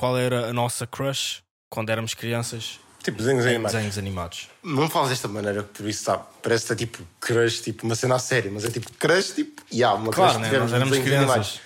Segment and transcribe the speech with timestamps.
[0.00, 3.72] qual era a nossa crush quando éramos crianças Tipo, desenhos em animados.
[3.74, 4.48] desenhos animados.
[4.62, 8.14] Não falas desta maneira, por isso sabe, parece que é tipo crush, tipo uma cena
[8.14, 10.48] a sério, mas é tipo crush, tipo, e há uma Claro, crush né?
[10.48, 11.28] que tivemos Nós éramos crianças.
[11.30, 11.60] animados.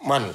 [0.00, 0.34] Mano,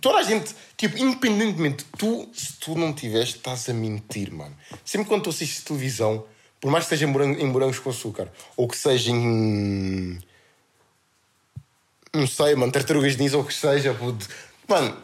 [0.00, 4.56] toda a gente, tipo, independentemente, tu, se tu não tiveste, estás a mentir, mano.
[4.84, 6.24] Sempre quando tu assistes televisão,
[6.58, 10.18] por mais que seja em morango- em morangos com açúcar, ou que seja em.
[12.14, 14.26] Não sei, mano, tartarugas ninja ou o que seja, puto.
[14.68, 14.96] mano,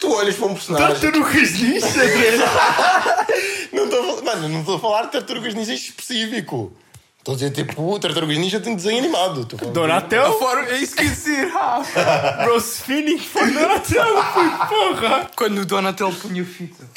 [0.00, 0.88] tu olhas para um personagem.
[0.88, 1.86] Tartarugas ninja,
[3.72, 6.72] Não estou a falar, mano, não estou a falar de tartarugas ninja específico.
[7.18, 9.44] Estou a dizer tipo, tartarugas ninja tem desenho animado.
[9.44, 10.38] Donatel?
[10.38, 12.46] Fora, é isso que eu ah.
[12.46, 15.30] Rose Phoenix foi Donatel, foi porra!
[15.36, 16.88] Quando o Donatel punha fita.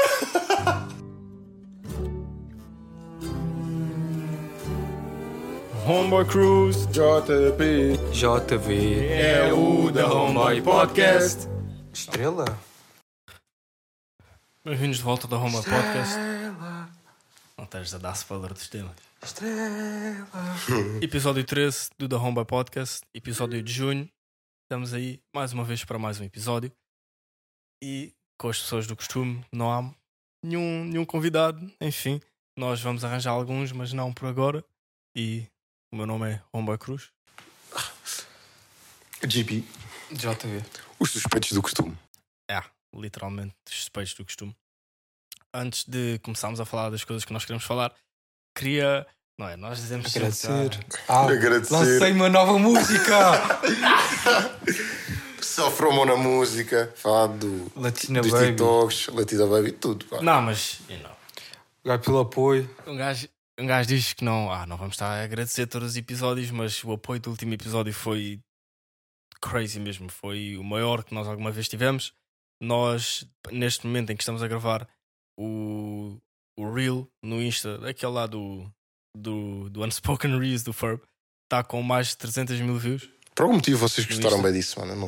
[5.86, 8.00] Homeboy Cruise JP.
[8.14, 11.50] JV é o da Homeboy Podcast.
[11.94, 12.46] Estrela?
[14.66, 16.16] Bem-vindos de volta da Homeboy Podcast.
[17.58, 18.96] Não tens a dar spoiler dos temas.
[19.22, 20.26] Estrela.
[21.04, 24.10] Episódio 13 do The Homeboy Podcast, episódio de junho.
[24.64, 26.72] Estamos aí mais uma vez para mais um episódio.
[27.84, 29.94] E com as pessoas do costume, não há
[30.42, 31.70] nenhum, nenhum convidado.
[31.82, 32.22] Enfim,
[32.58, 34.64] nós vamos arranjar alguns, mas não por agora.
[35.14, 35.46] E
[35.92, 37.12] o meu nome é Homeboy Cruz.
[39.28, 39.66] GP.
[40.10, 40.64] JV.
[40.98, 41.98] Os suspeitos do costume.
[42.50, 44.56] É, literalmente os suspeitos do costume.
[45.54, 47.94] Antes de começarmos a falar das coisas que nós queremos falar,
[48.56, 49.06] queria.
[49.38, 49.58] Não é?
[49.58, 50.86] Nós dizemos sempre, Agradecer.
[51.08, 51.74] Ah, Agradecer.
[51.74, 53.14] lancei uma nova música.
[55.42, 58.46] Só promo na música, falar do, Latina dos Baby.
[58.48, 60.06] TikToks, Latina Baby, tudo.
[60.06, 60.22] Pá.
[60.22, 60.80] Não, mas.
[60.90, 61.12] You know,
[61.82, 62.70] Obrigado pelo apoio.
[62.88, 63.28] um, gajo,
[63.60, 64.52] um gajo diz que não.
[64.52, 67.94] Ah, não vamos estar a agradecer todos os episódios, mas o apoio do último episódio
[67.94, 68.40] foi
[69.42, 70.10] crazy mesmo.
[70.10, 72.14] Foi o maior que nós alguma vez tivemos.
[72.62, 74.88] Nós, neste momento em que estamos a gravar
[75.38, 76.18] o,
[76.58, 78.66] o Reel no Insta, aquele lá do,
[79.16, 81.02] do, do Unspoken Reels do Ferb,
[81.46, 83.10] está com mais de 300 mil views.
[83.36, 84.96] Por algum motivo vocês gostaram bem disso, mano.
[84.96, 85.08] Não...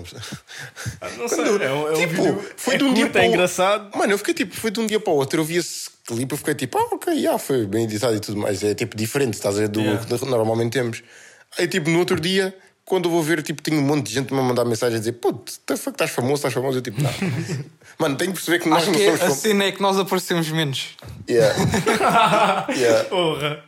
[1.18, 3.96] Não sei, é é Tipo, foi é de um dia curto, para é o- engraçado.
[3.98, 5.40] Mano, eu fiquei tipo, foi de um dia para o outro.
[5.42, 8.38] Eu vi esse clipe, eu fiquei tipo, ah, ok, já foi bem editado e tudo
[8.40, 8.64] mais.
[8.64, 10.04] É tipo diferente, estás a ver, do Yeah.
[10.18, 11.04] que normalmente temos.
[11.60, 14.34] Aí, tipo, no outro dia, quando eu vou ver, tipo, tenho um monte de gente
[14.34, 16.80] me mandar mensagem a dizer, fuck, estás famoso, estás famoso.
[16.80, 17.12] Eu tipo, não.
[17.98, 19.42] Mano, tenho que perceber que nós Acho não que somos é- a famosos.
[19.42, 20.96] cena é que nós aparecemos menos.
[21.30, 21.56] Yeah.
[22.76, 23.10] Yeah.
[23.10, 23.64] Porra.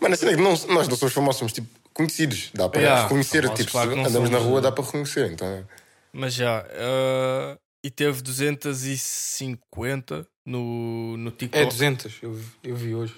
[0.00, 2.50] Mano, a cena é que não- nós não somos famosos, somos tipo conhecidos.
[2.54, 3.42] Dá para Yeah, reconhecer.
[3.42, 5.30] famosos, tipo, claro se andamos na somos, rua, dá para reconhecer.
[5.30, 5.66] Então,
[6.12, 6.64] Mas já.
[6.70, 11.62] eh, e teve 250 no, no TikTok.
[11.62, 13.14] É 200, eu, vi- eu vi hoje.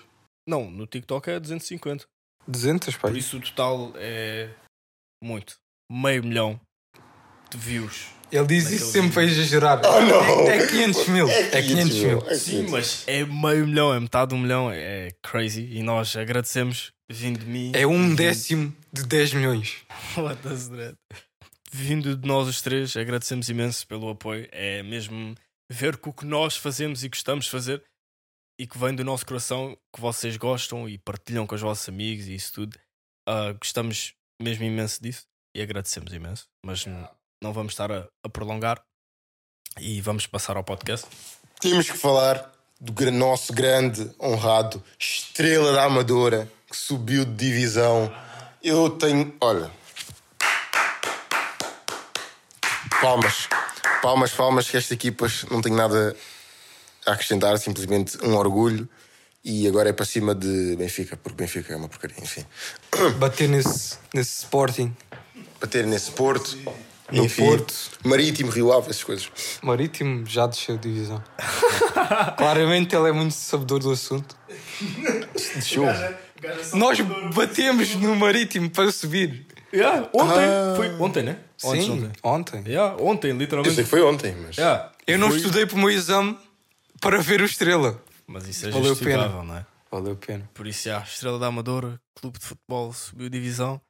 [0.49, 2.05] Não, no TikTok é 250.
[2.47, 3.11] 200, pai.
[3.13, 4.51] Por isso o total é
[5.23, 5.55] muito.
[5.91, 6.61] Meio milhão
[7.51, 8.09] de views.
[8.33, 9.81] Ele diz Naquele isso sempre para exagerar.
[9.85, 10.49] Oh, não.
[10.51, 11.29] É, é 500 mil.
[11.31, 12.19] É 500 mil.
[12.29, 12.71] É Sim, 500.
[12.73, 14.71] mas é meio milhão, é metade de um milhão.
[14.71, 15.69] É crazy.
[15.73, 17.73] E nós agradecemos vindo de mim.
[17.75, 19.77] É um vindo- décimo de 10 milhões.
[20.17, 20.97] What does that?
[21.71, 24.49] Vindo de nós os três, agradecemos imenso pelo apoio.
[24.53, 25.35] É mesmo
[25.71, 27.83] ver que o que nós fazemos e gostamos de fazer
[28.61, 32.27] e que vem do nosso coração, que vocês gostam e partilham com os vossos amigos
[32.29, 32.79] e isso tudo.
[33.29, 35.25] Ah, gostamos mesmo imenso disso
[35.57, 36.47] e agradecemos imenso.
[36.65, 37.09] Mas n-
[37.45, 38.83] não vamos estar a, a prolongar
[39.79, 41.07] e vamos passar ao podcast.
[41.61, 42.51] Temos que falar
[42.81, 48.11] do nosso grande, honrado Estrela da Amadora que subiu de divisão.
[48.63, 49.37] Eu tenho.
[49.43, 49.71] Olha.
[53.03, 53.49] Palmas.
[54.01, 56.17] Palmas, palmas, que esta equipa não tem nada
[57.07, 58.89] a acrescentar, simplesmente um orgulho.
[59.45, 62.47] E agora é para cima de Benfica, porque Benfica é uma porcaria, enfim.
[63.19, 64.97] Bater nesse, nesse Sporting.
[65.61, 66.57] Bater nesse Porto,
[67.13, 67.45] No enfim.
[67.45, 67.75] Porto.
[68.05, 69.31] Marítimo, Rio Ave, essas coisas.
[69.63, 71.23] Marítimo já desceu de divisão.
[72.37, 74.37] Claramente ele é muito sabedor do assunto.
[75.63, 75.85] Show.
[76.75, 76.99] Nós
[77.35, 79.47] batemos no Marítimo para subir.
[79.73, 80.73] Yeah, ontem, Ah.
[80.77, 81.39] foi ontem, né?
[81.65, 82.13] Ontem, Sim, ontem.
[82.23, 82.65] ontem.
[82.67, 83.75] Yeah, ontem, Eu literalmente.
[83.75, 84.57] sei que foi ontem, mas.
[84.57, 86.39] Yeah, Eu não foi- estudei para o meu exame
[87.01, 88.01] para ver o Estrela.
[88.27, 89.43] Mas isso é Valeu a justificável, pena.
[89.43, 89.67] não é?
[89.91, 90.49] Valeu a pena.
[90.55, 93.81] Por isso, já, Estrela da Amadora, clube de futebol, subiu divisão.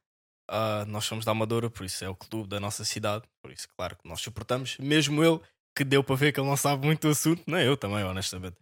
[0.49, 3.25] Ah, nós somos da Amadora, por isso é o clube da nossa cidade.
[3.43, 4.77] Por isso, claro que nós suportamos.
[4.79, 5.41] Mesmo ele,
[5.77, 8.57] que deu para ver que ele não sabe muito do assunto, nem eu também, honestamente.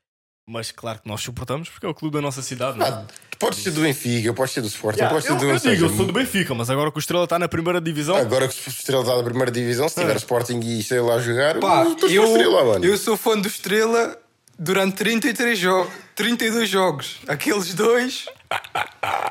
[0.48, 2.76] Mas claro que nós suportamos porque é o clube da nossa cidade.
[2.78, 2.88] não é?
[2.88, 5.32] Ah, tu podes ser do Benfica, eu posso ser do Sporting, Yeah, eu posso ser
[5.34, 7.48] eu, do eu sei, eu sou do Benfica, mas agora que o Estrela está na
[7.48, 10.16] primeira divisão, Agora que o Estrela está na primeira divisão, se tiver Ah.
[10.16, 12.84] Sporting e Estrela a jogar, Pá, eu estou eu, Estrela, mano.
[12.84, 14.18] eu sou fã do Estrela
[14.58, 17.18] durante 33 jogos, 32 jogos.
[17.28, 18.26] Aqueles dois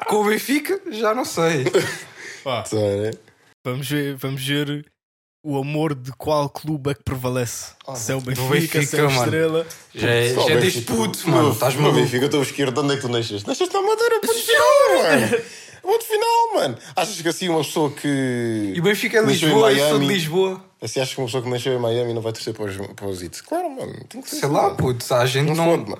[0.07, 1.65] com o Benfica, já não sei.
[2.43, 3.11] pá, Tá, né?
[3.63, 4.85] vamos ver, vamos ver
[5.43, 7.71] o amor de qual clube é que prevalece.
[7.87, 9.23] Ah, se é o Benfica, se é o mano.
[9.23, 9.67] Estrela.
[9.95, 10.93] Já é, já é o desde Benfica.
[10.93, 11.51] puto, mano.
[11.51, 11.91] Estás no.
[11.91, 12.77] Benfica, eu estou esquerdo.
[12.81, 13.47] Onde é que tu nasceste?
[13.47, 15.43] Nasceste na Madeira, ponto final, mano.
[15.81, 16.77] Ponto final, mano.
[16.95, 18.73] Achas que assim uma pessoa que.
[18.75, 20.63] E o Benfica é Lisboa, eu sou de Lisboa.
[20.79, 23.07] Assim, achas que uma pessoa que nasceu em Miami não vai torcer para os, para
[23.07, 23.41] os Itos?
[23.41, 23.93] Claro, mano.
[24.07, 24.75] Tem que ser Sei lá, mano.
[24.77, 25.11] puto.
[25.13, 25.97] A gente Não não.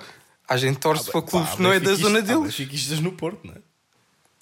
[0.48, 2.44] A gente torce para clubes que não é da zona deles.
[2.44, 3.58] benfiquistas no Porto, não é?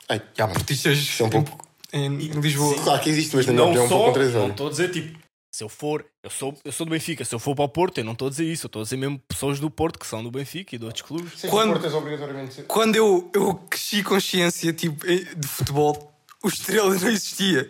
[0.10, 2.75] Ai, E há portistas Isso é um pouco- em, em Lisboa.
[2.83, 5.18] Claro que existe, mas não opinião é um pouco só, não estou a dizer tipo,
[5.51, 7.97] se eu for, eu sou, eu sou do Benfica, se eu for para o Porto,
[7.97, 10.06] eu não estou a dizer isso, eu estou a dizer mesmo pessoas do Porto que
[10.06, 11.39] são do Benfica e de outros clubes.
[11.39, 11.81] Sim, Quando-
[12.51, 16.13] ser- Quando eu, eu cresci consciência tipo, eh, de futebol,
[16.44, 17.69] o Estrela não existia.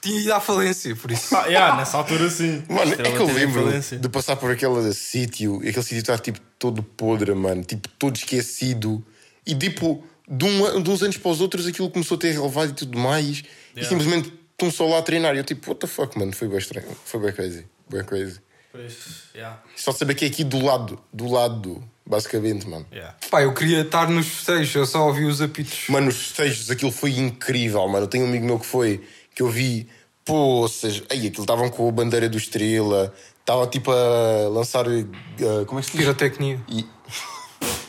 [0.00, 1.34] Tinha ido à falência, por isso.
[1.34, 2.62] Ah, yeah, nessa altura sim.
[2.68, 6.38] Mano, é que eu lembro de passar por aquele sítio e aquele sítio estar tipo
[6.58, 9.02] todo podre, mano, tipo todo esquecido
[9.46, 12.70] e tipo de, um, de uns anos para os outros aquilo começou a ter relevado
[12.70, 13.44] e tudo mais e
[13.80, 13.88] Yeah.
[13.88, 15.34] simplesmente estão só lá a treinar.
[15.34, 18.40] E eu tipo, what the fuck, mano, foi bem estranho, foi bem crazy, bem crazy.
[18.70, 18.96] Pois,
[19.34, 22.86] yeah, Só saber que é aqui do lado, do lado, basicamente, mano.
[22.92, 23.14] yeah.
[23.30, 25.88] Pá, eu queria estar nos festejos, eu só ouvi os apitos.
[25.88, 28.04] Mano, os festejos, aquilo foi incrível, mano.
[28.04, 29.00] Eu tenho um amigo meu que foi,
[29.34, 29.88] que eu vi,
[30.24, 35.78] poças, aí aquilo estavam com a bandeira do Estrela, estava tipo a lançar, uh, como
[35.78, 36.00] é que se diz?
[36.06, 36.60] Pirotecnia.
[36.68, 36.84] E...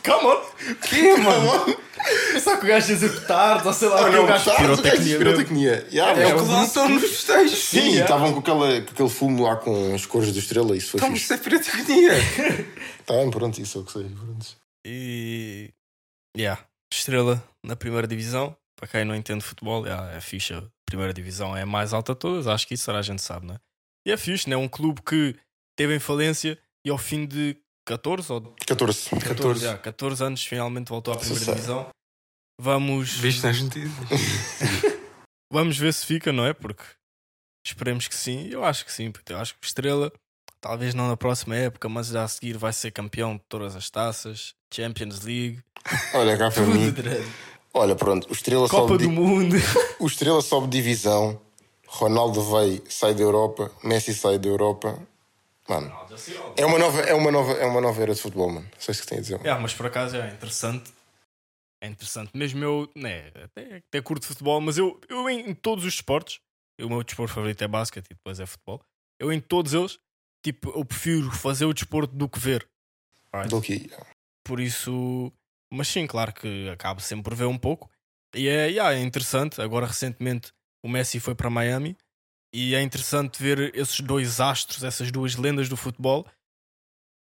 [0.03, 0.41] Come on!
[0.87, 1.77] Que, mano?
[2.33, 5.17] Pensar que o gajo dizer petardos ou sei lá, que não, o gajo tá, pirotecnia.
[5.17, 5.87] pirotecnia.
[5.91, 7.57] Yeah, É mas- o que lançam nos festejos.
[7.59, 8.01] Sim, yeah.
[8.03, 11.09] estavam com, aquela, com aquele fumo lá com as cores do Estrela, isso foi Então
[11.11, 11.23] fixe.
[11.23, 12.11] isso é pirotecnia.
[13.05, 14.03] Tá bem, pronto, isso é o que sei.
[14.05, 14.45] Pronto.
[14.85, 15.69] E.
[16.35, 16.59] Yeah,
[16.91, 18.55] estrela na primeira divisão.
[18.77, 20.53] Para quem não entende futebol, yeah, é fixe.
[20.53, 22.47] A primeira divisão é a mais alta de todas.
[22.47, 23.57] Acho que isso a gente sabe, né?
[24.07, 24.57] E é fixe, né?
[24.57, 25.35] Um clube que
[25.77, 27.55] teve em falência e ao fim de
[27.85, 29.09] 14 ou 14.
[29.19, 31.87] 14, yeah, 14 anos finalmente voltou à primeira divisão.
[32.59, 34.09] Vamos, Viste nas notícias?
[35.51, 36.53] vamos ver se fica, não é?
[36.53, 36.83] Porque
[37.65, 38.47] esperemos que sim.
[38.49, 40.11] Eu acho que sim, porque eu acho que o Estrela,
[40.61, 43.89] talvez não na próxima época, mas já a seguir vai ser campeão de todas as
[43.89, 45.61] taças, Champions League,
[46.13, 46.93] Olha cá para mim.
[47.73, 49.55] Olha, pronto, o Estrela Copa sobe, do di- Mundo.
[49.99, 51.39] o Estrela sobe divisão,
[51.87, 54.97] Ronaldo vai, sai da Europa, Messi sai da Europa.
[55.67, 55.91] Mano,
[56.55, 58.67] é uma nova, é uma nova, é uma nova era de futebol, mano.
[58.79, 59.39] Só isso que tenho a dizer.
[59.45, 60.93] É, mas por acaso é interessante.
[61.85, 62.31] É interessante.
[62.33, 66.39] Mesmo eu, né, até, até curto futebol, mas eu, eu em, todos os esportes,
[66.81, 68.83] o meu desporto favorito é basquete e depois é futebol.
[69.19, 69.99] Eu em todos eles,
[70.43, 72.67] tipo, eu prefiro fazer o desporto do que ver.
[73.33, 73.49] Right?
[73.49, 73.87] Do que
[74.43, 75.31] Por isso,
[75.71, 77.89] mas sim, claro que acabo sempre por ver um pouco.
[78.33, 79.61] E é, yeah, é interessante.
[79.61, 80.51] Agora, recentemente,
[80.83, 81.95] o Messi foi para Miami
[82.51, 86.25] e é interessante ver esses dois astros, essas duas lendas do futebol,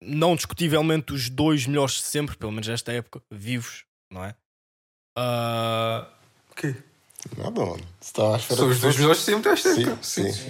[0.03, 4.35] não discutivelmente os dois melhores de sempre, pelo menos nesta época, vivos, não é?
[5.17, 6.07] Ah,
[6.51, 6.75] O quê?
[7.37, 7.83] Nada, mano.
[7.99, 10.03] Se estava à espera São que os dois melhores sempre desta Sim, época.
[10.03, 10.49] sim, sim.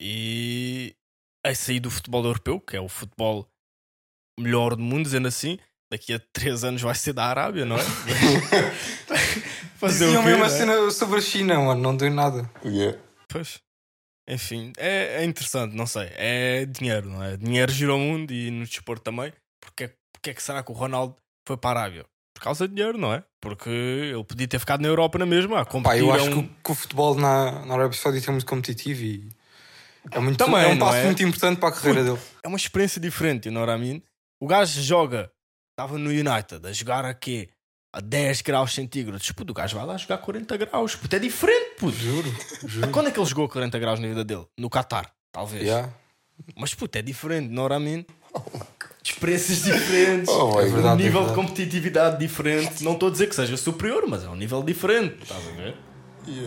[0.00, 0.94] e
[1.46, 3.46] a sair do futebol europeu, que é o futebol
[4.38, 5.58] melhor do mundo, dizendo assim.
[5.92, 7.82] Daqui a três anos vai ser da Arábia, não é?
[9.78, 10.58] Fazer Diziam o quê, mesmo não a é?
[10.58, 12.50] cena sobre a China, mano, não deu nada.
[12.64, 12.98] Yeah.
[13.28, 13.60] Pois.
[14.28, 16.08] Enfim, é, é interessante, não sei.
[16.14, 17.36] É dinheiro, não é?
[17.36, 19.32] Dinheiro gira o mundo e no desporto também.
[19.60, 21.14] Porque, porque é que será que o Ronaldo
[21.46, 22.06] foi para a Arábia?
[22.34, 23.22] Por causa de dinheiro, não é?
[23.40, 25.60] Porque ele podia ter ficado na Europa na mesma.
[25.60, 27.96] A Pá, competir eu é acho que, um- o- que o futebol na, na Arábia
[27.98, 29.28] Saudita é muito competitivo e
[30.10, 31.04] é, muito, Também, é um não passo é?
[31.04, 32.18] muito importante para a carreira dele.
[32.42, 34.02] é uma experiência diferente, know what I mean?
[34.40, 35.30] O gajo joga,
[35.72, 37.48] estava no United, a jogar a quê?
[37.92, 39.30] A 10 graus centígrados.
[39.30, 40.96] Puto, o gajo vai lá jogar 40 graus.
[40.96, 41.96] Puto, é diferente, puto.
[41.96, 42.28] Juro,
[42.66, 42.90] juro.
[42.90, 44.44] Quando é que ele jogou 40 graus na vida dele?
[44.58, 45.62] No Qatar, talvez.
[45.62, 45.90] Yeah.
[46.56, 47.78] Mas puto, é diferente, you know what I
[49.14, 50.82] Experiências diferentes, Oh, my um God.
[50.82, 51.34] nível é de verdade.
[51.34, 52.82] competitividade diferente.
[52.82, 55.22] Não estou a dizer que seja superior, mas é um nível diferente.
[55.22, 55.76] Estás a ver?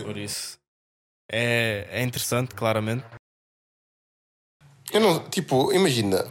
[0.04, 0.58] Por isso
[1.30, 3.04] é, é interessante, claramente.
[4.92, 6.26] Eu não, tipo, imagina,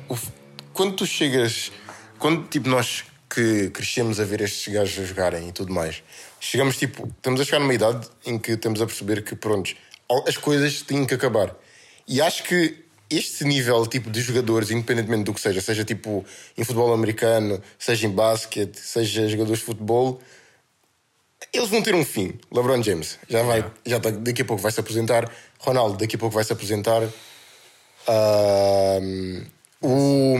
[0.74, 1.72] quando tu chegas,
[2.20, 6.03] quando tipo nós que crescemos a ver estes gajos a jogarem e tudo mais,
[6.39, 9.75] chegamos tipo, estamos a chegar numa idade em que estamos a perceber que, pronto,
[10.27, 11.56] as coisas têm que acabar.
[12.08, 16.26] E acho que este nível tipo de jogadores, independentemente do que seja, seja tipo
[16.58, 20.20] em futebol americano, seja em basquete, seja jogadores de futebol,
[21.54, 22.38] eles vão ter um fim.
[22.52, 25.32] LeBron James já vai, já tá- daqui a pouco vai se aposentar.
[25.60, 27.02] Ronaldo daqui a pouco vai se aposentar.
[28.08, 29.46] Ahm,
[29.82, 30.36] o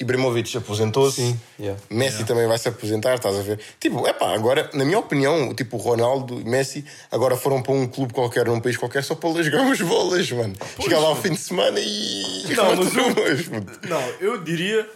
[0.00, 1.22] Ibrahimovic aposentou-se.
[1.22, 1.80] Sim, yeah.
[1.88, 3.60] Messi também vai se aposentar, estás a ver?
[3.78, 7.72] Tipo, é pá, agora, na minha opinião, tipo, o Ronaldo e Messi agora foram para
[7.72, 10.54] um clube qualquer, num país qualquer, só para jogar umas bolas, mano.
[10.80, 12.54] Chegar lá ao fim de semana e.
[12.54, 13.88] Não, mas puto.
[13.88, 14.90] Não, eu diria.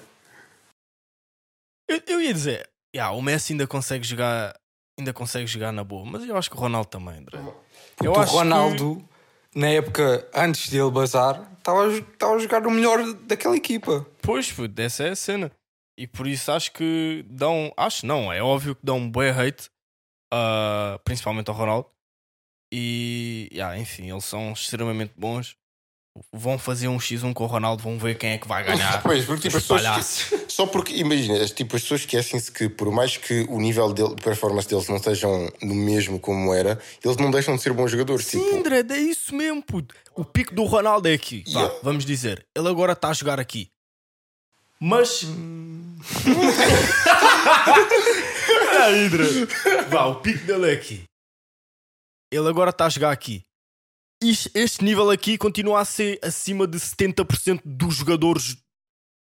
[1.88, 4.54] Eu, eu ia dizer, yeah, o Messi ainda consegue jogar,
[4.98, 7.38] ainda consegue jogar na boa, mas eu acho que o Ronaldo também, André.
[8.02, 9.08] Eu o acho Ronaldo
[9.54, 14.06] na época antes dele bazar, estava a, estava a jogar o melhor daquela equipa.
[14.20, 15.50] Pois, puto, essa é a cena.
[15.98, 17.72] E por isso acho que dão.
[17.76, 19.70] Acho não, é óbvio que dão um bué hate,
[20.32, 21.88] ah, principalmente ao Ronaldo.
[22.72, 25.56] E, yeah, enfim, eles são extremamente bons.
[26.32, 29.02] Vão fazer um X1 com o Ronaldo, vão ver quem é que vai ganhar.
[29.02, 32.68] Pois, porque tipo, as pessoas esque- só porque, imagina, as- tipo, as pessoas esquecem-se que
[32.68, 37.16] por mais que o nível de performance deles não estejam no mesmo como era, eles
[37.16, 38.26] não deixam de ser bons jogadores.
[38.26, 39.92] Sim, tipo, André, é isso mesmo, puto.
[40.14, 41.42] O pico do Ronaldo é aqui.
[41.48, 41.74] Yeah.
[41.82, 43.68] vamos dizer, ele agora está a jogar aqui.
[44.78, 45.24] Mas.
[48.78, 49.24] ah, André.
[49.88, 51.04] Vá, o pico dele é aqui.
[52.30, 53.42] Ele agora está a jogar aqui.
[54.22, 58.56] Este nível aqui continua a ser acima de 70% dos jogadores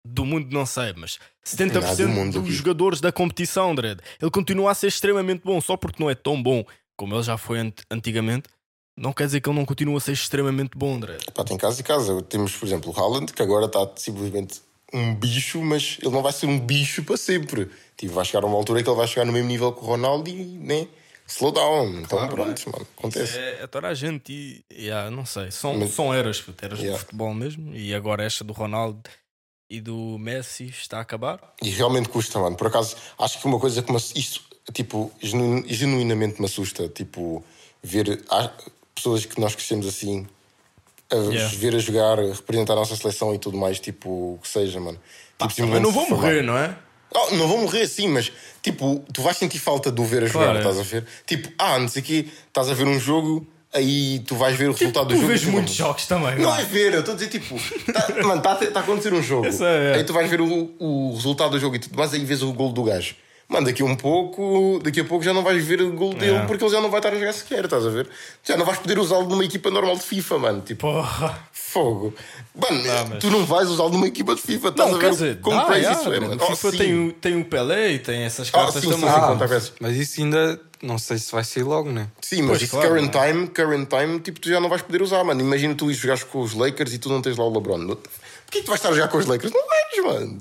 [0.07, 2.53] do mundo, não sei, mas 70% Nada do mundo dos aqui.
[2.53, 3.99] jogadores da competição, Dredd.
[4.21, 6.65] Ele continua a ser extremamente bom, só porque não é tão bom
[6.97, 8.49] como ele já foi ant- antigamente.
[8.97, 11.25] Não quer dizer que ele não continua a ser extremamente bom, Dredd.
[11.35, 12.23] pá, tem casa e casa.
[12.23, 14.61] Temos, por exemplo, o Haaland, que agora está simplesmente
[14.95, 17.69] um bicho, mas ele não vai ser um bicho para sempre.
[17.97, 19.85] Tipo, vai chegar a uma altura que ele vai chegar no mesmo nível que o
[19.87, 20.87] Ronaldo e, né?
[21.27, 21.89] Slow down.
[22.01, 23.37] Então, Claro, pronto, mano, acontece.
[23.39, 26.97] É, é toda a gente e, yeah, não sei, são, Mas- são eras, eras Yeah.
[26.97, 27.75] do futebol mesmo.
[27.75, 29.01] E agora esta do Ronaldo
[29.69, 31.41] e do Messi está a acabar.
[31.61, 32.57] E realmente custa, mano.
[32.57, 34.41] Por acaso, acho que uma coisa que me, isto,
[34.73, 37.45] tipo, genu- genuinamente me assusta, tipo,
[37.83, 38.51] ver há
[38.95, 40.27] pessoas que nós crescemos assim,
[41.11, 41.57] a Yeah.
[41.57, 44.79] ver a jogar, a representar a nossa seleção e tudo mais, tipo, o que seja,
[44.81, 44.99] mano.
[45.39, 46.77] Tipo, simplesmente não vou morrer, não é?
[47.15, 48.31] Oh, não vou morrer sim, mas
[48.63, 50.61] tipo, tu vais sentir falta de o ver a jogar, Claro, é.
[50.61, 51.05] estás a ver?
[51.27, 54.69] Tipo, ah, não sei o quê, estás a ver um jogo, aí tu vais ver
[54.69, 55.29] o resultado do Tu jogo.
[55.29, 57.55] vês tu muitos vamos- jogos também, Não não é ver, eu estou a dizer tipo,
[57.93, 59.51] tá, mano, está a, tá a acontecer um jogo.
[59.53, 59.95] Sei, é.
[59.97, 62.53] Aí tu vais ver o, o resultado do jogo e tudo mais, aí vês o
[62.53, 63.15] gol do gajo.
[63.49, 66.35] Mano, daqui a um pouco, daqui a pouco já não vais ver o gol dele
[66.39, 66.45] É.
[66.47, 68.09] porque ele já não vai estar a jogar sequer, estás a ver?
[68.43, 70.61] Já não vais poder usá-lo numa equipa normal de FIFA, mano.
[70.63, 71.49] Tipo, Porra.
[71.77, 72.15] Fogo.
[72.55, 75.13] Mano, mas- tu não vais usá-lo numa equipa de FIFA, estás Não, a quer ver
[75.13, 76.43] dizer, como dá, crazy isso é, mano.
[76.43, 76.79] Oh, FIFA sim.
[76.79, 79.11] tem, o, tem o Pelé e tem essas Ah, cartas sim, sim, também.
[79.11, 82.09] sim, Ah, mas isso ainda não sei se vai ser logo, né?
[82.23, 83.33] Sim, mas Pois, claro, current não é?
[83.33, 85.41] time, current time, tipo, tu já não vais poder usar, mano.
[85.41, 87.87] Imagina tu jogares com os Lakers e tu não tens lá o LeBron.
[87.87, 89.53] Porquê que tu vais estar a jogar com os Lakers?
[89.53, 90.39] Não vais, mano.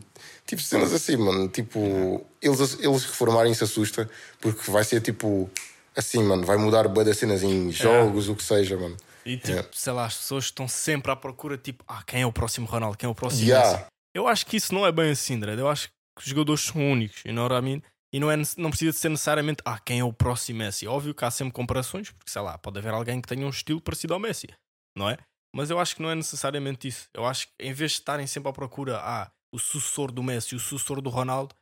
[0.47, 1.47] Tipo, cenas assim, mano.
[1.49, 5.49] Tipo, eles, eles reformarem-se assusta, porque vai ser tipo
[5.97, 6.45] assim, mano.
[6.45, 8.95] Vai mudar bué das cenas em jogos, o que seja, mano.
[9.25, 9.69] E tipo, Yeah.
[9.73, 12.97] sei lá, as pessoas estão sempre à procura, tipo, ah, quem é o próximo Ronaldo?
[12.97, 13.71] Quem é o próximo Yeah.
[13.71, 13.85] Messi?
[14.13, 15.59] Eu acho que isso não é bem assim, Dredd.
[15.59, 17.81] Eu acho que os jogadores são únicos, you know what I mean?
[18.13, 20.87] E não, é, não precisa de ser necessariamente, ah, quem é o próximo Messi?
[20.87, 23.81] Óbvio que há sempre comparações, porque sei lá, pode haver alguém que tenha um estilo
[23.81, 24.47] parecido ao Messi,
[24.95, 25.17] não é?
[25.53, 27.09] Mas eu acho que não é necessariamente isso.
[27.13, 30.55] Eu acho que em vez de estarem sempre à procura, ah, o sucessor do Messi,
[30.55, 31.55] o sucessor do Ronaldo,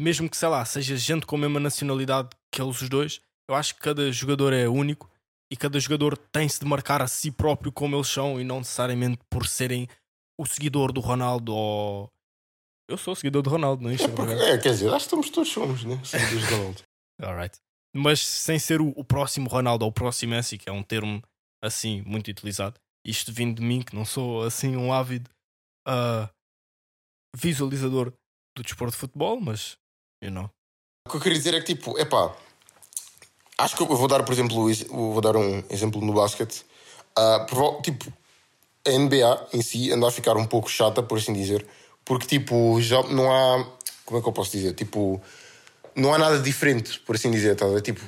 [0.00, 3.54] mesmo que, sei lá, seja gente com a mesma nacionalidade que eles os dois, eu
[3.54, 5.08] acho que cada jogador é único
[5.54, 9.20] e cada jogador tem-se de marcar a si próprio como eles são e não necessariamente
[9.30, 9.86] por serem
[10.36, 12.10] o seguidor do Ronaldo ou.
[12.90, 14.10] Eu sou o seguidor do Ronaldo, não é isto?
[14.10, 16.00] Porque, é, quer dizer, acho que estamos todos somos, né?
[16.04, 16.82] Seguidores de Ronaldo.
[17.22, 17.58] Alright.
[17.94, 21.22] Mas sem ser o, o próximo Ronaldo ou o próximo Messi, que é um termo
[21.62, 22.74] assim muito utilizado.
[23.06, 25.30] Isto vindo de mim, que não sou assim um ávido
[25.86, 26.28] ah,
[27.32, 28.12] visualizador
[28.56, 29.78] do desporto de futebol, mas
[30.20, 30.50] you know.
[31.06, 32.36] O que eu queria dizer é que, tipo, epá,
[33.58, 36.64] acho que eu vou dar, por exemplo, vou dar um exemplo no basquete.
[37.48, 38.12] Prova- tipo,
[38.86, 41.66] a NBA em si anda a ficar um pouco chata, por assim dizer,
[42.04, 43.66] porque, tipo, já não há.
[44.04, 44.74] Como é que eu posso dizer?
[44.74, 45.20] Tipo,
[45.94, 47.80] não há nada diferente, por assim dizer, ver?
[47.80, 48.00] Tipo,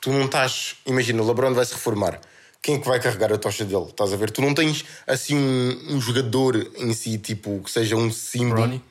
[0.00, 0.76] tu não estás.
[0.86, 2.20] Imagina, o LeBron vai se reformar.
[2.60, 3.84] Quem é que vai carregar a tocha dele?
[3.84, 4.30] Estás a ver?
[4.30, 8.54] Tu não tens assim um, um jogador em si, tipo, que seja um símbolo.
[8.54, 8.82] Bronny?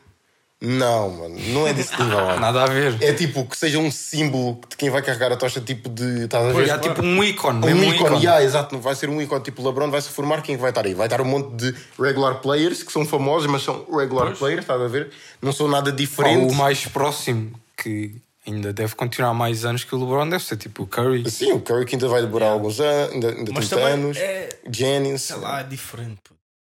[0.65, 2.17] Não, mano, não é desse nível.
[2.25, 2.39] mano.
[2.39, 2.95] Nada a ver.
[3.03, 6.23] É tipo que seja um símbolo de quem vai carregar a tocha, tipo de.
[6.23, 6.53] Estás a ver?
[6.53, 8.15] Pois, há tipo um ícone, um um ícone, ícone.
[8.23, 9.43] yeah, exato, vai ser um ícone.
[9.43, 10.93] Tipo, o LeBron vai se formar, quem é que vai estar aí?
[10.93, 14.39] Vai estar um monte de regular players que são famosos, mas são regular Pois.
[14.39, 15.11] players, estás a ver?
[15.41, 16.49] Não são nada diferente.
[16.53, 18.15] o mais próximo que
[18.47, 21.29] ainda deve continuar mais anos que o LeBron deve ser tipo o Curry.
[21.29, 24.17] Sim, o Curry que ainda vai demorar alguns anos, ainda, ainda Mas 30 também anos.
[24.17, 25.21] é- Jennings.
[25.23, 26.21] sei lá, é diferente.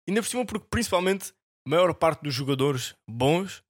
[0.08, 1.32] Ainda por cima, porque principalmente
[1.66, 3.62] a maior parte dos jogadores bons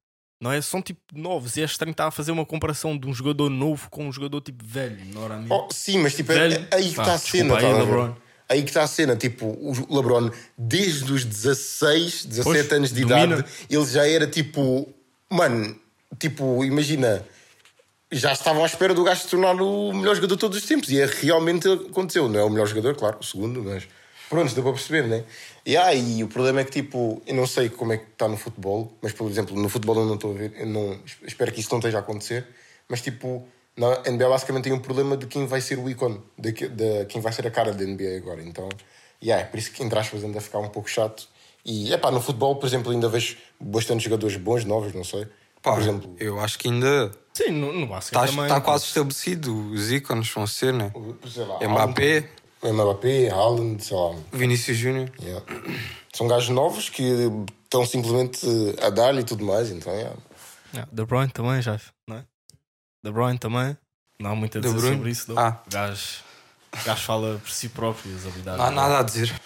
[0.43, 0.61] não é?
[0.61, 1.55] são tipo novos.
[1.55, 4.41] E é estranho estar a fazer uma comparação de um jogador novo com um jogador
[4.41, 6.67] tipo velho, não era Oh, sim, mas tipo, é- Velho.
[6.69, 7.73] é aí que está a cena, aí?
[7.73, 8.15] LeBron.
[8.49, 13.01] Aí que está a cena, tipo, o LeBron, desde os 16, 17 Pois, anos de
[13.01, 13.23] domina.
[13.37, 14.93] idade, ele já era tipo,
[15.29, 15.75] mano,
[16.19, 17.25] tipo, imagina,
[18.11, 20.89] já estavam à espera do gajo se tornar o melhor jogador de todos os tempos.
[20.91, 22.27] E é, realmente aconteceu.
[22.29, 23.87] Não é o melhor jogador, claro, o segundo, mas
[24.33, 25.23] pronto, deu para perceber, né?
[25.65, 28.27] E, ah, e o problema é que, tipo, eu não sei como é que está
[28.27, 31.51] no futebol, mas, por exemplo, no futebol eu não estou a ver, eu não, espero
[31.51, 32.45] que isso não esteja a acontecer,
[32.89, 33.47] mas, tipo,
[33.77, 37.21] na NBA basicamente tem um problema de quem vai ser o ícone, de, de quem
[37.21, 38.41] vai ser a cara da NBA agora.
[38.41, 38.67] Então,
[39.21, 41.27] yeah, é por isso que, entre aspas, anda a ficar um pouco chato.
[41.63, 45.27] E, é pá, no futebol, por exemplo, ainda vejo bastante jogadores bons, novos, não sei.
[45.61, 49.71] Pá, por exemplo, eu acho que ainda Sim, no, no basquete está tá quase estabelecido.
[49.71, 50.91] Os ícones vão ser, né?
[50.93, 52.29] o- sei lá, Mbappé, Haaland,
[52.71, 54.15] Mbappé, Haaland, sei lá.
[54.31, 55.11] Vinícius Júnior.
[55.21, 55.45] Yeah.
[56.13, 57.03] São gajos novos que
[57.63, 58.45] estão simplesmente
[58.81, 60.15] a dar-lhe e tudo mais, então, yeah.
[60.73, 62.25] Yeah, De Bruyne também, já, não é?
[63.03, 63.77] De Bruyne também.
[64.19, 65.33] Não há muito a dizer sobre isso.
[65.33, 65.41] Não.
[65.41, 65.61] Ah.
[65.65, 66.23] O gajo,
[66.73, 68.57] o gajo fala por si próprio as habilidades.
[68.57, 68.81] Não há dele.
[68.81, 69.41] nada a dizer.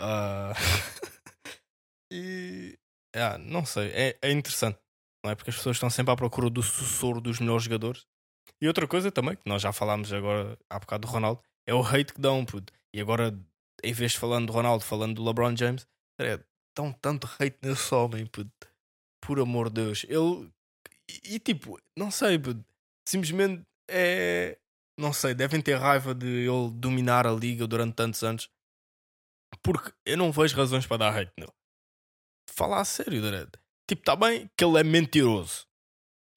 [0.00, 0.52] Ah,
[2.12, 2.78] e
[3.14, 4.78] yeah, não sei, é, é interessante,
[5.24, 5.34] não é?
[5.34, 8.06] Porque as pessoas estão sempre à procura do sucessor dos melhores jogadores.
[8.60, 11.82] E outra coisa também, que nós já falámos agora há bocado do Ronaldo, é o
[11.82, 12.72] hate que dão, puto.
[12.94, 13.38] E agora,
[13.82, 15.86] em vez de falando do Ronaldo, falando do LeBron James,
[16.18, 16.40] é,
[16.76, 18.50] dão tanto hate nesse homem, puto.
[19.20, 20.04] Por amor de Deus.
[20.08, 20.50] Ele.
[21.10, 22.64] E, e, tipo, não sei, puto.
[23.06, 24.58] Simplesmente é.
[24.98, 28.50] Não sei, devem ter raiva de ele dominar a liga durante tantos anos
[29.62, 31.52] porque eu não vejo razões para dar hate nele.
[32.50, 33.50] Falar a sério, Dredd.
[33.88, 35.66] Tipo, está bem que ele é mentiroso.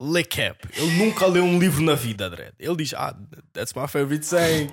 [0.02, 0.68] Lê cap.
[0.76, 2.54] Ele nunca leu um livro na vida, Dredd.
[2.60, 3.16] Ele diz, ah,
[3.54, 4.70] that's my favorite saying.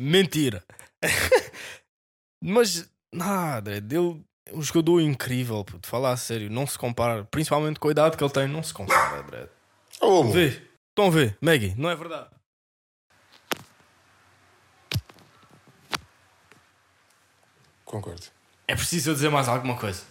[0.00, 0.64] Mentira.
[2.42, 3.76] Mas, nada.
[3.76, 5.86] Ele é um jogador incrível, puto.
[5.88, 6.50] Falar a sério.
[6.50, 7.24] Não se compara.
[7.24, 9.48] Principalmente com a idade que ele tem, não se compara, Dredd.
[10.00, 10.24] Oh.
[10.30, 10.62] Vê.
[10.88, 11.36] Estão a ver.
[11.40, 12.28] Maggie, não é verdade?
[17.84, 18.22] Concordo.
[18.68, 20.02] É preciso eu dizer mais alguma coisa.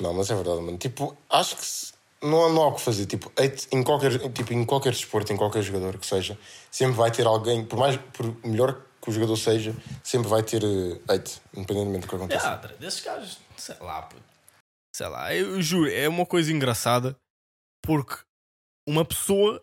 [0.00, 0.78] Não, mas é verdade, mano.
[0.78, 1.92] Tipo, acho que se-
[2.22, 3.06] não, há- não há o que fazer.
[3.06, 3.32] Tipo,
[3.72, 6.38] em qualquer, tipo, em qualquer desporto, em qualquer jogador que seja,
[6.70, 10.62] sempre vai ter alguém, por mais por melhor que o jogador seja, sempre vai ter
[10.62, 12.50] eh, hate, independentemente do que aconteça.
[12.52, 14.22] Ah, desses gajos, sei lá, puto.
[14.94, 17.16] sei lá, eu juro, é uma coisa engraçada
[17.82, 18.16] porque
[18.88, 19.62] uma pessoa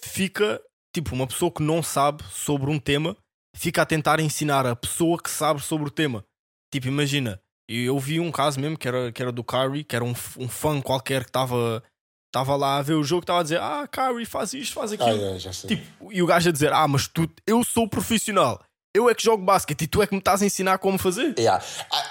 [0.00, 0.62] fica,
[0.94, 3.16] tipo, uma pessoa que não sabe sobre um tema
[3.56, 6.24] fica a tentar ensinar a pessoa que sabe sobre o tema.
[6.72, 7.40] Tipo, imagina,
[7.72, 10.48] eu vi um caso mesmo que era, que era do Kyrie, que era um, um
[10.48, 11.82] fã qualquer que estava
[12.28, 15.10] estava lá a ver o jogo, estava a dizer: Ah, Kyrie, faz isto, faz aquilo.
[15.10, 15.66] Ah, é.
[15.66, 18.62] Tipo, e o gajo a dizer: Ah, mas tu, eu sou profissional,
[18.94, 21.34] eu é que jogo basquete e tu é que me estás a ensinar como fazer.
[21.38, 21.64] Yeah.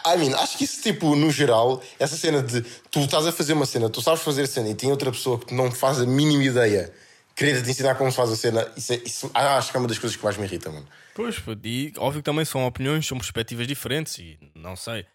[0.05, 3.31] I, I mean, acho que isso, tipo, no geral, essa cena de tu estás a
[3.31, 5.99] fazer uma cena, tu sabes fazer a cena e tem outra pessoa que não faz
[5.99, 6.93] a mínima ideia
[7.35, 9.79] querer te ensinar como se faz a cena, isso, é, isso ah, acho que é
[9.79, 10.87] uma das coisas que mais me irrita, mano.
[11.15, 15.05] Pois, e óbvio que também são opiniões, são perspectivas diferentes e não sei.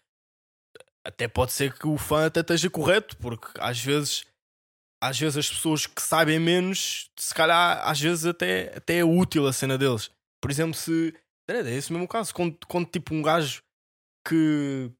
[1.07, 4.25] Até pode ser que o fã até esteja correto, porque às vezes,
[5.01, 9.47] às vezes as pessoas que sabem menos, se calhar, às vezes até, até é útil
[9.47, 10.11] a cena deles.
[10.41, 11.13] Por exemplo, se.
[11.49, 13.63] É é esse mesmo caso, quando, quando tipo um gajo
[14.27, 14.91] que,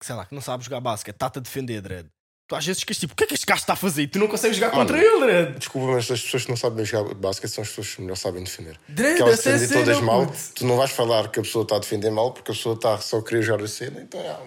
[0.00, 2.06] que sei lá, que não sabe jogar basquete, está-te a defender, Dredd.
[2.48, 4.04] Tu às vezes ficas tipo, o que é que este gajo está a fazer?
[4.04, 5.58] E tu não consegues jogar contra ele, Dredd.
[5.58, 8.42] Desculpa, mas as pessoas que não sabem jogar basquete são as pessoas que melhor sabem
[8.42, 8.80] defender.
[8.88, 11.76] Dredd, que elas é defendem todas mal, tu não vais falar que a pessoa está
[11.76, 14.38] a defender mal porque a pessoa está só a querer jogar a cena, então é.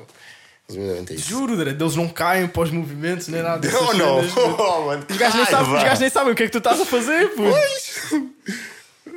[0.69, 1.17] É.
[1.17, 3.67] Juro, Dredd, eles não caem para os movimentos nem nada.
[3.77, 4.27] Oh, não!
[4.27, 4.39] puto.
[4.63, 6.57] Oh, mano, Os gajos nem sabem, os gajos nem sabem o que é que tu
[6.59, 7.53] estás a fazer, puto.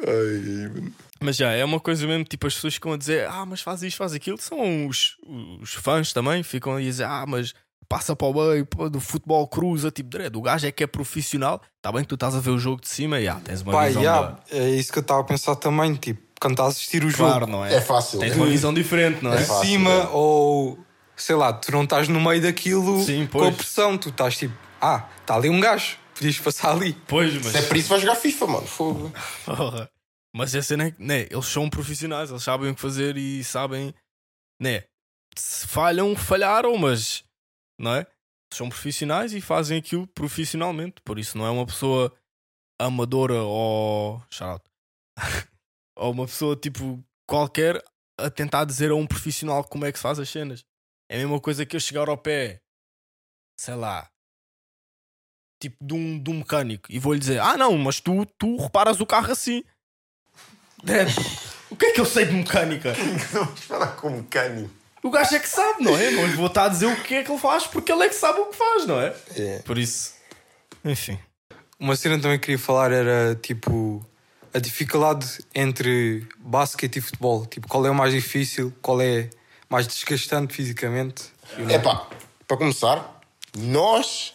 [0.06, 0.92] Ai.
[1.20, 3.82] Mas já, é uma coisa mesmo, tipo, as pessoas ficam a dizer, ah, mas faz
[3.82, 4.38] isto, faz aquilo.
[4.38, 5.16] São os,
[5.62, 7.54] os fãs também, ficam a dizer, ah, mas
[7.88, 10.86] passa para o meio, pô, do futebol cruza, tipo, dread, o gajo é que é
[10.86, 11.62] profissional.
[11.76, 13.72] Está bem que tu estás a ver o jogo de cima e ah, tens uma
[13.72, 14.02] Pá, visão.
[14.02, 15.94] yeah, da- é isso que eu estava a pensar também.
[15.94, 17.74] Tipo, quando estás a assistir o jogo Claro, não é?
[17.76, 18.18] É fácil.
[18.18, 19.36] Tens é uma visão diferente, não é?
[19.40, 20.08] É fácil, cima é.
[20.12, 20.78] ou
[21.16, 24.54] sei lá, tu não estás no meio daquilo Sim, com a pressão, tu estás tipo,
[24.80, 26.92] ah, está ali um gajo, podias passar ali.
[27.06, 27.52] Pois, mas.
[27.52, 28.66] Se é por isso vai jogar FIFA, mano.
[28.66, 29.12] Fogo.
[29.44, 29.90] Porra.
[30.34, 33.42] Mas a cena é que, né, eles são profissionais, eles sabem o que fazer e
[33.42, 33.94] sabem,
[34.60, 34.84] né,
[35.34, 37.24] se falham, falharam, mas,
[37.80, 38.06] não é?
[38.52, 42.12] São profissionais e fazem aquilo profissionalmente, por isso não é uma pessoa
[42.78, 44.22] amadora ou.
[44.30, 44.64] Shout out.
[45.96, 47.82] ou uma pessoa tipo qualquer
[48.18, 50.64] a tentar dizer a um profissional como é que se faz as cenas.
[51.08, 52.60] É a mesma coisa que eu chegar ao pé,
[53.56, 54.10] sei lá,
[55.60, 59.00] tipo de um, de um mecânico e vou-lhe dizer: Ah, não, mas tu, tu reparas
[59.00, 59.64] o carro assim.
[60.82, 61.08] Dad,
[61.70, 62.92] o que é que eu sei de mecânica?
[63.32, 64.70] Vamos falar com mecânico.
[65.02, 66.10] O gajo é que sabe, não é?
[66.10, 68.08] Não lhe vou estar a dizer o que é que ele faz porque ele é
[68.08, 69.14] que sabe o que faz, não é?
[69.36, 69.58] É.
[69.60, 70.14] Por isso,
[70.84, 71.18] enfim.
[71.78, 74.04] Uma cena que também queria falar era tipo
[74.52, 77.46] a dificuldade entre basquete e futebol.
[77.46, 79.30] Tipo, qual é o mais difícil, qual é
[79.68, 81.24] mais desgastante fisicamente.
[81.68, 82.08] É pá,
[82.46, 83.20] para começar,
[83.56, 84.34] nós,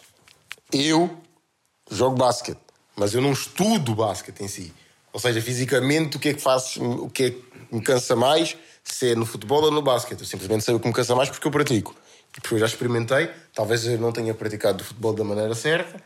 [0.72, 1.18] eu,
[1.90, 2.60] jogo basquete,
[2.96, 4.72] mas eu não estudo basquete em si.
[5.12, 8.56] Ou seja, fisicamente, o que é que faço, o que é que me cansa mais,
[8.82, 10.20] se é no futebol ou no basquete.
[10.20, 11.94] Eu simplesmente sei o que me cansa mais porque eu pratico.
[12.36, 16.02] E porque eu já experimentei, talvez eu não tenha praticado o futebol da maneira certa,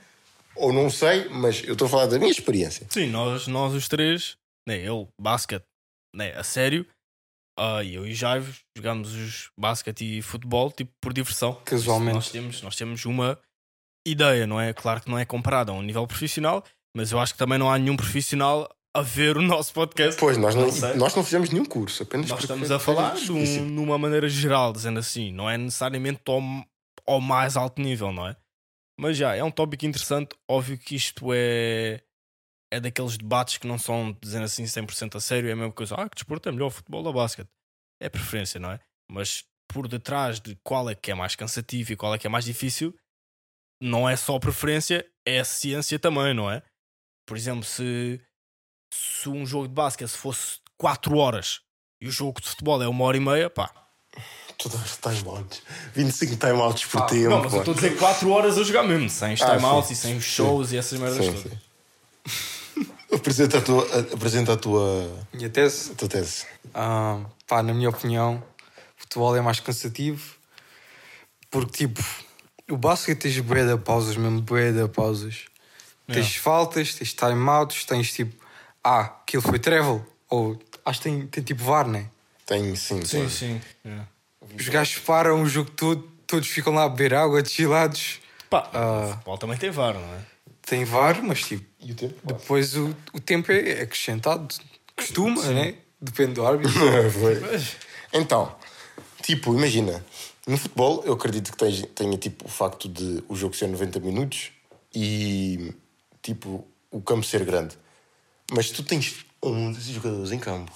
[0.57, 2.87] ou não sei, mas eu estou a falar da minha experiência.
[2.91, 4.37] Sim, nós, nós os três,
[4.67, 5.65] né, ele, basquete,
[6.15, 6.85] né, a sério,
[7.59, 11.55] ah, eu e Jaivo jogamos os basquete e futebol tipo por diversão.
[11.65, 12.15] Casualmente.
[12.15, 13.39] Nós temos, nós temos uma
[14.07, 14.73] ideia, não é?
[14.73, 16.63] Claro que não é comparada a um nível profissional,
[16.97, 20.19] mas eu acho que também não há nenhum profissional a ver o nosso podcast.
[20.19, 20.95] Pois, nós não, sei.
[20.95, 24.73] nós não fizemos nenhum curso, apenas Nós estamos a falar de um- numa maneira geral,
[24.73, 26.41] dizendo assim, não é necessariamente ao,
[27.07, 28.37] ao mais alto nível, não é?
[28.99, 30.35] Mas já, é um tópico interessante.
[30.49, 32.01] Óbvio que isto é,
[32.73, 35.49] é daqueles debates que não são, dizendo assim, 100% a sério.
[35.49, 37.49] É a mesma coisa, ah, que desporto é melhor, futebol ou basquete?
[38.01, 38.81] É preferência, não é?
[39.11, 42.31] Mas por detrás de qual é que é mais cansativo e qual é que é
[42.31, 42.95] mais difícil,
[43.81, 46.63] não é só preferência, é a ciência também, não é?
[47.27, 48.21] Por exemplo, se,
[48.93, 51.61] se um jogo de basquete fosse 4 horas
[52.01, 53.71] e o jogo de futebol é uma hora e meia, pá.
[54.59, 55.63] Tu dás timeouts.
[55.95, 57.29] 25 timeouts por Ah, tempo.
[57.31, 59.89] não, mas eu estou a dizer 4 horas a jogar mesmo, sem os Ah, timeouts
[59.89, 59.93] sim.
[59.93, 60.31] e sem os Sim.
[60.31, 61.53] shows e essas merdas Sim, todas.
[61.53, 61.59] sim.
[63.13, 66.45] Apresenta a tua, apresenta a tua, Minha tese, a tua tese.
[66.75, 68.43] ah, pá, na minha opinião,
[68.99, 70.35] o futebol é mais cansativo
[71.51, 72.03] porque, tipo,
[72.69, 75.45] o basquete tens bué de pausas, mesmo bué de pausas.
[76.13, 78.45] Tens faltas, tens timeouts, tens tipo,
[78.83, 82.09] ah, aquilo foi travel, ou acho que tem, tem tipo VAR, né?
[82.45, 83.05] Tem sim.
[83.05, 83.29] Sim, tem.
[83.29, 83.61] sim.
[83.85, 84.01] é.
[84.57, 88.21] Os gajos param o jogo todo, todos ficam lá a beber água, chilados.
[88.51, 89.07] Pá, Ah.
[89.07, 90.19] o futebol também tem VAR, não é?
[90.67, 92.15] Tem VAR, mas tipo, E o tempo?
[92.25, 94.55] depois o, o tempo é é acrescentado.
[94.97, 95.75] Costuma, né?
[96.01, 96.73] Depende do árbitro.
[97.11, 97.41] Foi.
[98.13, 98.55] Então,
[99.23, 100.05] tipo, imagina,
[100.47, 104.01] no futebol eu acredito que tenha, tenha tipo o facto de o jogo ser 90
[104.01, 104.51] minutos
[104.95, 105.73] e
[106.21, 107.77] tipo o campo ser grande.
[108.53, 110.73] Mas tu tens 11 jogadores em campo.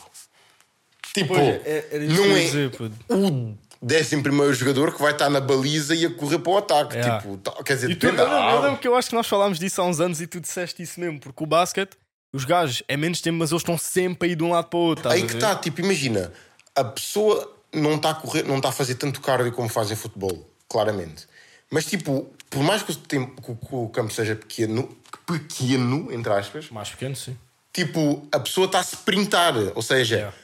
[1.12, 2.70] Tipo, Pois, é- não é dizer,
[3.08, 6.96] o décimo primeiro jogador que vai estar na baliza e a correr para o ataque.
[6.98, 7.18] É.
[7.18, 9.26] Tipo, tá- quer dizer, E tu, eu, depende eu lembro que eu acho que nós
[9.26, 11.96] falámos disso há uns anos e tu disseste isso mesmo, porque o basquete,
[12.32, 14.78] os gajos, é menos tempo, mas eles estão sempre a ir de um lado para
[14.78, 15.08] o outro.
[15.08, 16.32] Aí que está, tipo, imagina,
[16.74, 19.96] a pessoa não está a correr, não está a fazer tanto cardio como faz em
[19.96, 21.26] futebol, claramente.
[21.70, 24.88] Mas tipo, por mais que o, tempo, que o campo seja pequeno,
[25.26, 27.36] pequeno, entre aspas, Mais pequeno, sim.
[27.72, 29.54] tipo, a pessoa está a sprintar.
[29.74, 30.36] Ou seja, Yeah.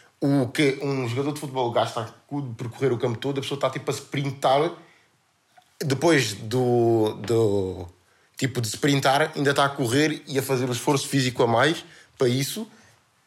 [0.43, 2.15] O que um jogador de futebol gasta
[2.57, 4.73] percorrer o campo todo, a pessoa está tipo a sprintar.
[5.81, 7.87] Depois do, do
[8.37, 11.85] tipo de sprintar, ainda está a correr e a fazer o esforço físico a mais
[12.17, 12.67] para isso.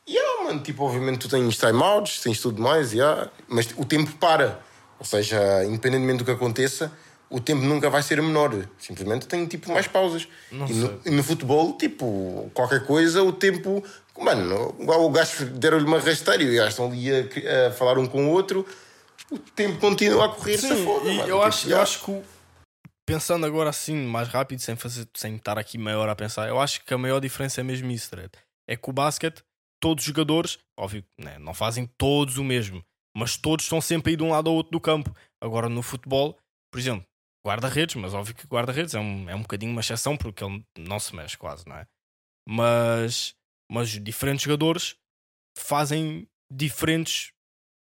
[0.08, 4.12] E yeah, mano, tipo, obviamente tu tens timeouts, tens tudo mais, yeah, mas o tempo
[4.14, 4.60] para.
[5.00, 6.92] Ou seja, independentemente do que aconteça,
[7.30, 8.52] o tempo nunca vai ser menor.
[8.78, 10.28] Simplesmente tem tipo mais pausas.
[10.52, 13.84] E no, e no futebol, tipo, qualquer coisa, o tempo.
[14.18, 18.06] Mano, igual o gajo deram-lhe uma rasteira e gajo estão ali a, a falar um
[18.06, 18.66] com o outro,
[19.32, 20.58] o tempo continua a correr.
[20.58, 21.30] Sim, foda, e mano.
[21.30, 22.22] eu, Tipo, acho, eu acho que
[23.06, 26.60] pensando agora assim, mais rápido, sem, fazer, sem estar aqui meia hora a pensar, eu
[26.60, 28.32] acho que a maior diferença é mesmo isso, Dredd.
[28.68, 29.42] É que o basquete,
[29.82, 32.84] todos os jogadores, óbvio, né, não fazem todos o mesmo,
[33.18, 35.16] mas todos estão sempre aí de um lado ao outro do campo.
[35.42, 36.38] Agora no futebol,
[36.72, 37.04] por exemplo,
[37.46, 41.00] guarda-redes, mas óbvio que guarda-redes é um, é um bocadinho uma exceção porque ele não
[41.00, 41.88] se mexe quase, não é?
[42.48, 43.36] Mas,
[43.72, 44.96] mas os diferentes jogadores
[45.58, 47.32] fazem diferentes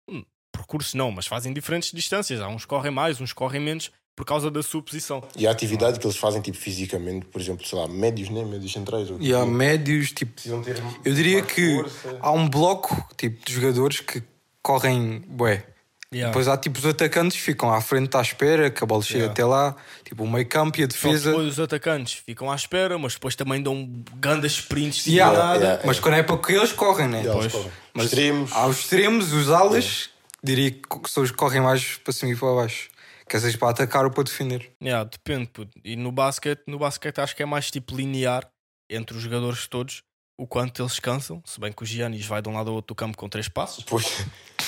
[0.09, 2.39] hum, percursos, não, mas fazem diferentes distâncias.
[2.41, 5.23] Há uns que correm mais, uns que correm menos por causa da sua posição.
[5.35, 8.43] E a atividade que eles fazem, tipo, fisicamente, por exemplo, sei lá, médios, né?
[8.43, 9.09] Médios centrais.
[9.09, 12.17] Ou, E há tipo, médios, tipo, precisam ter eu diria que força.
[12.19, 14.21] há um bloco tipo, de jogadores que
[14.61, 15.65] correm bué.
[16.13, 19.19] Depois há tipo os atacantes que ficam à frente à espera, que a bola chega
[19.19, 19.31] Yeah.
[19.31, 21.29] até lá, tipo o meio campo e a defesa.
[21.29, 25.59] depois os atacantes ficam à espera, mas depois também dão grandes sprints tipo Yeah, nada.
[25.63, 25.83] yeah.
[25.85, 27.21] Mas quando é para que eles correm, né?
[27.21, 27.51] Eles Pois.
[27.53, 27.71] correm.
[27.93, 28.51] Mas Extremos.
[28.51, 30.09] Há os extremos, os alas,
[30.43, 32.89] diria que são os que correm mais para cima e para baixo.
[33.29, 34.69] Quer seja para atacar ou para defender.
[34.83, 35.47] Yeah, depende.
[35.47, 35.71] puto.
[35.81, 38.45] E no basquete, no basquete acho que é mais tipo linear
[38.89, 40.03] entre os jogadores todos,
[40.37, 41.41] o quanto eles cansam.
[41.45, 43.47] Se bem que o Giannis vai de um lado ao outro do campo com três
[43.47, 43.85] passos.
[43.85, 44.25] Pois.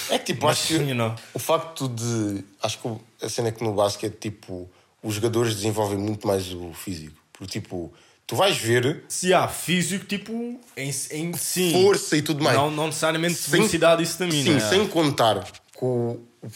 [0.09, 2.43] É que tipo, Mas, acho que you know, o facto de.
[2.61, 4.69] Acho que a cena é que no basquete, tipo,
[5.01, 7.15] os jogadores desenvolvem muito mais o físico.
[7.33, 7.91] Porque, tipo,
[8.25, 10.33] tu vais ver se há físico, tipo,
[10.77, 11.71] em, em sim.
[11.71, 12.55] força e tudo mais.
[12.55, 14.59] Não, não necessariamente Sem- velocidade e stamina.
[14.59, 16.47] Sim, sem contar com o,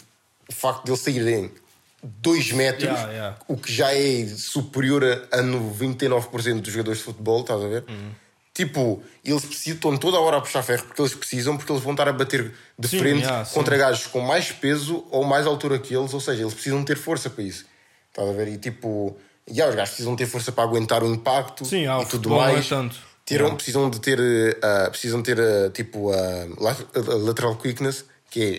[0.49, 1.51] o facto de eles saírem
[2.03, 3.37] 2 metros, Yeah, yeah.
[3.47, 7.83] o que já é superior a, a 99% dos jogadores de futebol, estás a ver?
[7.89, 8.11] Uhum.
[8.57, 11.83] Tipo, eles precisam, estão toda a hora a puxar ferro porque eles precisam, porque eles
[11.83, 13.53] vão estar a bater de Sim, frente yeah, sim.
[13.53, 16.97] contra gajos com mais peso ou mais altura que eles, ou seja, eles precisam ter
[16.97, 17.65] força para isso.
[18.09, 18.47] Estás a ver?
[18.47, 19.15] E tipo,
[19.47, 22.37] yeah, os gajos precisam ter força para aguentar o impacto Sim, o e tudo é
[22.37, 22.67] mais.
[22.67, 22.95] tanto.
[23.27, 23.55] Tiram, Yeah.
[23.57, 26.15] precisam de ter, uh, precisam ter uh, tipo uh,
[26.63, 28.53] lat- lateral quickness, que é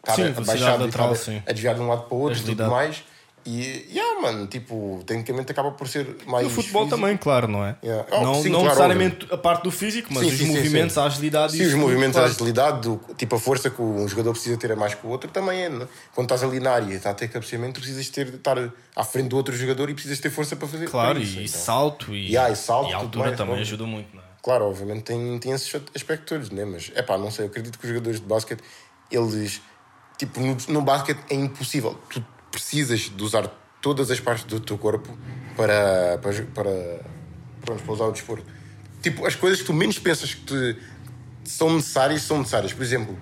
[0.00, 1.42] estar Sim, a- e lateral, sim.
[1.46, 3.04] a desviar de um lado para o outro e tudo mais.
[3.46, 6.44] E, yeah, mano, tipo, tecnicamente acaba por ser mais.
[6.44, 7.00] No futebol físico.
[7.00, 7.76] também, claro, não é?
[7.84, 8.06] Yeah.
[8.10, 10.96] Oh, Não, sim, não claro, necessariamente a parte do físico, mas Sim, os sim, movimentos,
[10.96, 12.28] a agilidade Sim, os movimentos, claro.
[12.28, 15.10] a agilidade, o- tipo a força que um jogador precisa ter a mais que o
[15.10, 15.68] outro também é.
[15.68, 15.86] Né?
[16.14, 18.56] Quando estás ali na área e está a ter cabeceamento, precisas ter, estar
[18.96, 21.60] à frente do outro jogador e precisas ter força para fazer Claro, isso, e então.
[21.60, 23.66] salto e, Yeah, e salto, e altura mais, também óbvio.
[23.66, 24.24] ajuda muito, não é?
[24.42, 26.64] Claro, obviamente tem, tem esses aspectos todos, né?
[26.64, 28.62] mas é pá, não sei, eu acredito que os jogadores de basquete,
[29.10, 29.60] eles,
[30.16, 32.24] tipo, no, no basquete é impossível, tu
[32.54, 33.48] precisas de usar
[33.82, 35.18] todas as partes do teu corpo
[35.56, 38.46] para, para, para, para usar o desporto.
[39.02, 40.76] Tipo, as coisas que tu menos pensas que te,
[41.44, 42.72] são necessárias, são necessárias.
[42.72, 43.18] Por exemplo,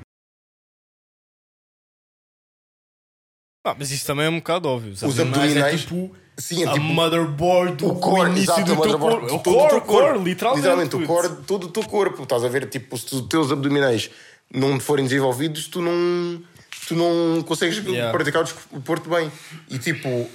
[3.65, 4.93] Ah, mas isso também é um bocado óbvio.
[4.93, 8.53] Os, Os abdominais, abdominais, é tipo sim, é a tipo motherboard do o core, início
[8.53, 9.31] exato, do teu motherboard corpo.
[9.31, 10.63] É o de todo o core, core, literalmente.
[10.63, 12.23] Literalmente, o core de todo o teu corpo.
[12.25, 14.11] Estás a ver, tipo, se os teus abdominais
[14.53, 16.43] não forem desenvolvidos, tu não,
[16.87, 18.13] tu não consegues Yeah.
[18.13, 19.31] praticar o desporto bem.
[19.69, 20.29] E tipo,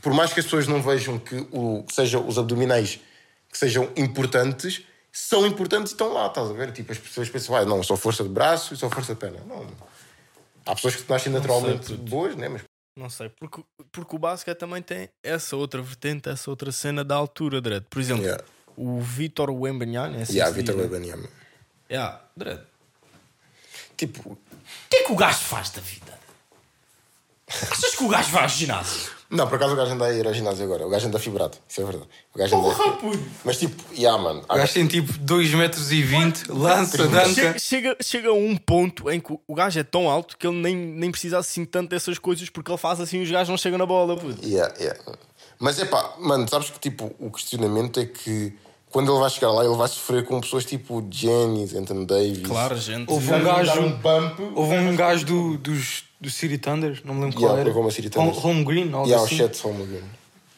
[0.00, 2.98] por mais que as pessoas não vejam que, o, que sejam os abdominais
[3.50, 6.72] que sejam importantes, são importantes e estão lá, estás a ver?
[6.72, 9.40] Tipo, as pessoas pensam, ah, não, só força de braço e só força de perna.
[9.46, 9.66] Não.
[10.64, 12.02] Há pessoas que nascem naturalmente puto.
[12.10, 12.48] boas, né?
[12.48, 12.62] Mas
[12.96, 17.14] Não sei, porque, porque o basquete também tem essa outra vertente, essa outra cena da
[17.14, 17.84] altura, Dredd.
[17.90, 18.42] Por exemplo, Yeah.
[18.76, 20.82] o Vitor Wembanyama, é assim yeah, Vitor né?
[20.84, 21.28] Wembanyama.
[21.90, 22.60] Yeah, Dredd.
[24.86, 26.12] O Tipo, que é que o gajo faz da vida?
[27.70, 29.10] Achas que o gajo vai ao ginásio?
[29.28, 30.86] Não, por acaso o gajo anda a ir ao ginásio agora.
[30.86, 32.08] O gajo anda fibrado, isso é verdade.
[32.34, 32.74] O gajo anda...
[32.74, 33.24] Porra, puto.
[33.44, 34.42] Mas tipo, yeah, mano.
[34.46, 37.34] O gajo tem tipo 2 metros e 20, lança, dança.
[37.34, 40.56] Chega, chega, chega a um ponto em que o gajo é tão alto que ele
[40.60, 43.56] nem, nem precisa assim tanto dessas coisas porque ele faz assim e os gajos não
[43.56, 44.16] chegam na bola.
[44.16, 44.46] puto.
[44.46, 45.00] Yeah, yeah.
[45.58, 48.52] Mas é pá, mano, sabes que tipo, o questionamento é que
[48.92, 52.46] quando ele vai chegar lá, ele vai sofrer com pessoas tipo Janis, Anthony Davis.
[52.46, 53.10] Claro, gente.
[53.10, 53.80] Houve um gajo.
[53.80, 54.40] um bump.
[54.54, 57.68] Houve um gajo do, dos, do City Thunder, não me lembro Yeah, qual era.
[57.70, 58.34] Oklahoma City Thunder.
[58.36, 59.36] Home, Home Green, algo Yeah, o assim.
[59.36, 60.02] Chet Holmgren.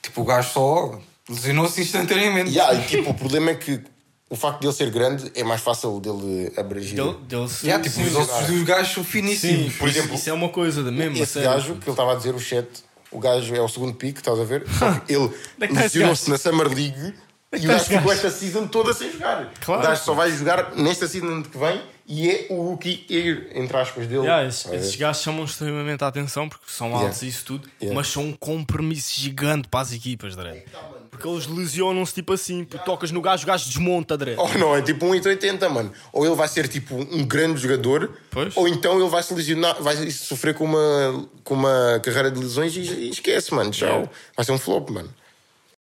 [0.02, 0.98] Tipo, o gajo só
[1.30, 2.50] lesionou-se instantaneamente.
[2.50, 3.80] Yeah, e tipo, o problema é que
[4.28, 6.96] o facto de ele ser grande é mais fácil dele abrangir.
[6.96, 9.74] Dele, dele se- Yeah, tipo, sim, os ossos dos gajos são sim, finíssimos.
[9.76, 11.16] por exemplo, isso é uma coisa da mesma.
[11.18, 11.50] Esse sério.
[11.50, 12.66] gajo que ele estava a dizer, o Chet,
[13.12, 14.64] o gajo é o segundo pick, estás a ver?
[14.76, 17.14] Só que ele é esse lesionou-se na Summer League
[17.56, 18.12] e o está gajo ficou gajo?
[18.12, 19.50] esta season toda sem jogar.
[19.60, 19.80] Claro.
[19.80, 23.06] O gajo só vai jogar nesta season que vem e é o rookie
[23.54, 24.22] entre aspas, dele.
[24.22, 24.76] Yeah, esses, ver?
[24.76, 27.06] esses gajos chamam extremamente a atenção porque são Yeah.
[27.06, 27.96] altos e isso tudo, Yeah.
[27.96, 30.62] mas são um compromisso gigante para as equipas, Dredd.
[31.10, 34.36] Porque eles lesionam-se tipo assim, tu tocas no gajo, o gajo desmonta, Dredd.
[34.38, 35.92] Ou não, é tipo um 1,80, mano.
[36.12, 38.54] Ou ele vai ser tipo um grande jogador, Pois.
[38.56, 42.74] ou então ele vai se lesionar, vai sofrer com uma, com uma carreira de lesões
[42.76, 43.70] e, e esquece, mano.
[43.70, 44.10] Tchau.
[44.36, 45.08] Vai ser um flop, mano.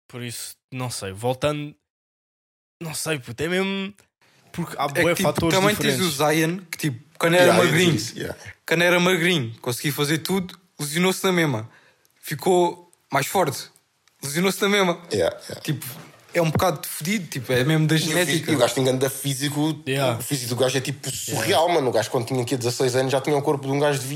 [0.09, 1.75] Por isso, não sei, voltando,
[2.83, 3.95] não sei, puto, é mesmo.
[4.53, 5.99] Porque há É que, tipo, também diferentes.
[5.99, 8.39] tens o Zion, que tipo, quando era Yeah, magrinho, yeah.
[8.67, 11.69] quando era magrinho, conseguia fazer tudo, lesionou-se na mesma.
[12.21, 13.69] Ficou mais forte,
[14.23, 15.01] lesionou-se na mesma.
[15.13, 15.61] Yeah, yeah.
[15.61, 15.85] Tipo,
[16.33, 18.51] é um bocado fedido, tipo, é mesmo da genética.
[18.51, 19.81] e o gajo tem grande físico.
[19.87, 20.19] Yeah.
[20.19, 21.89] O físico do gajo é tipo surreal, mano.
[21.89, 24.07] O gajo, quando tinha aqui 16 anos, já tinha o corpo de um gajo de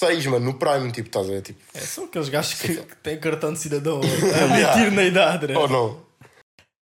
[0.00, 1.42] 26, mano, no Prime, tipo, estás a ver?
[1.42, 5.48] Tipo, É, são aqueles gajos que, que têm cartão de cidadão a mentir na idade,
[5.48, 5.56] né?
[5.56, 6.06] oh não.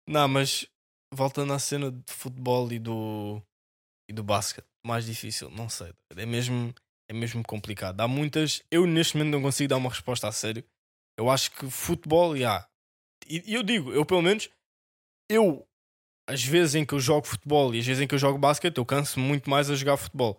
[0.09, 0.67] Não, mas
[1.13, 3.43] voltando à cena de futebol e do
[4.09, 5.93] e do basquete, mais difícil, não sei.
[6.17, 6.75] É mesmo,
[7.09, 8.01] é mesmo complicado.
[8.01, 8.63] Há muitas.
[8.71, 10.65] Eu neste momento não consigo dar uma resposta a sério.
[11.19, 12.67] Eu acho que futebol, já.
[13.29, 14.49] E e eu digo, eu pelo menos,
[15.31, 15.65] eu,
[16.29, 18.79] às vezes em que eu jogo futebol e às vezes em que eu jogo basquete,
[18.79, 20.39] eu canso muito mais a jogar futebol.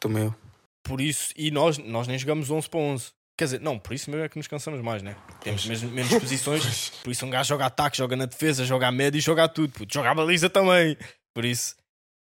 [0.00, 0.49] Também eu.
[0.82, 3.12] Por isso, e nós, nós nem jogamos 11 para 11.
[3.36, 5.16] Quer dizer, não, por isso mesmo é que nos cansamos mais, né?
[5.40, 6.90] Temos mesmo menos posições.
[7.02, 9.48] Por isso um gajo joga ataque, joga na defesa, joga a média e joga a
[9.48, 9.72] tudo.
[9.72, 10.96] Puto, joga a baliza também.
[11.34, 11.74] Por isso.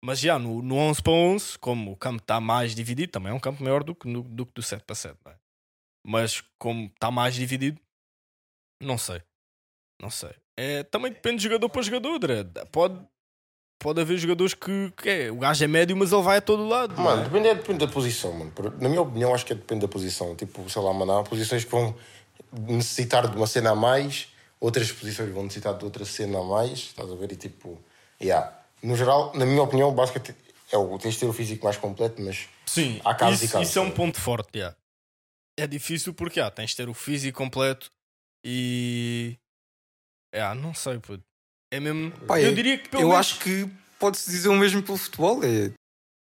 [0.04, 3.34] Mas já, no, no 11 para 11, como o campo está mais dividido, também é
[3.34, 5.36] um campo maior do que, do, que do 7 para 7, não é?
[6.06, 7.80] Mas como está mais dividido,
[8.80, 9.20] não sei.
[10.00, 10.30] Não sei.
[10.56, 12.48] É, também depende de jogador para jogador, Dredd.
[12.70, 13.04] Pode,
[13.78, 16.66] pode haver jogadores que, que é, o gajo é médio, mas ele vai a todo
[16.66, 16.94] lado.
[16.96, 17.24] não Mano, é?
[17.24, 18.52] depende, depende da posição, mano.
[18.80, 20.34] Na minha opinião, acho que é depende da posição.
[20.34, 21.94] Tipo, sei lá, mano, há posições que vão
[22.52, 24.28] necessitar de uma cena a mais,
[24.60, 27.32] outras posições vão necessitar de outra cena a mais, estás a ver?
[27.32, 27.78] E tipo,
[28.20, 28.56] yeah.
[28.82, 30.34] No geral, na minha opinião, o basquete
[30.72, 33.52] é o, tens de ter o físico mais completo, mas Sim, Há casos e isso,
[33.54, 33.92] casos, isso é um sim.
[33.92, 34.58] ponto forte.
[34.58, 34.74] já.
[35.58, 37.90] É difícil porque já, tens de ter o físico completo
[38.44, 39.36] e.
[40.32, 41.24] É, não sei, puto.
[41.72, 42.10] É mesmo.
[42.26, 44.96] Pá, eu eu- diria que pelo Eu menos, acho que pode-se dizer o mesmo pelo
[44.98, 45.42] futebol.
[45.44, 45.72] É...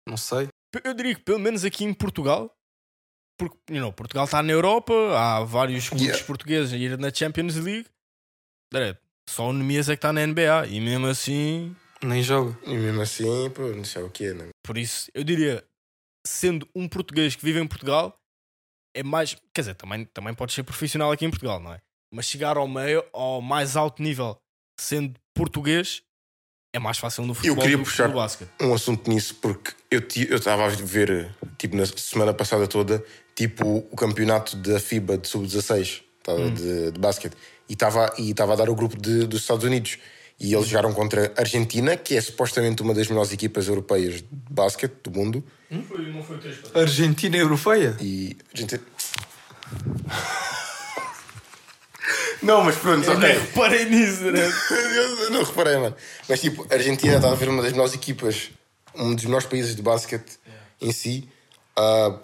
[0.08, 0.48] Não sei.
[0.84, 2.52] eu diria que pelo menos aqui em Portugal,
[3.38, 6.26] porque you know, Portugal está na Europa, há vários clubes Yeah.
[6.26, 7.86] portugueses a ir na Champions League.
[9.28, 11.74] Só o Nemias é que está na NBA e mesmo assim.
[12.02, 12.58] Nem joga.
[12.64, 14.48] e mesmo assim, pô, não sei o que é, né?
[14.64, 15.64] Por isso, eu diria,
[16.26, 18.16] sendo um português que vive em Portugal,
[18.96, 19.34] é mais.
[19.54, 21.80] Quer dizer, também, também pode ser profissional aqui em Portugal, não é?
[22.12, 24.36] Mas chegar ao meio, ao mais alto nível,
[24.80, 26.02] sendo português,
[26.74, 28.48] é mais fácil no futebol queria do puxar- no basquete.
[28.60, 33.86] um assunto nisso porque eu eu estava a ver tipo na semana passada toda tipo
[33.90, 37.34] o campeonato da FIBA de sub-16 tá, de, de basquete.
[37.68, 39.98] E estava e estava a dar o grupo de- dos Estados Unidos.
[40.40, 44.26] E eles jogaram contra a Argentina que é supostamente uma das melhores equipas europeias de
[44.50, 45.44] basquete do mundo.
[45.70, 47.96] Não foi, não foi três Argentina europeia?
[48.00, 48.80] e a gente
[52.42, 53.28] não mas pronto Eu ok.
[53.28, 54.40] nem reparei nisso, né?
[54.96, 55.96] Eu não reparei, mano.
[56.28, 58.50] Mas tipo, a Argentina está a ver uma das melhores equipas,
[58.94, 60.38] um dos melhores países de basquete
[60.80, 61.28] em si.
[61.76, 62.18] Ah,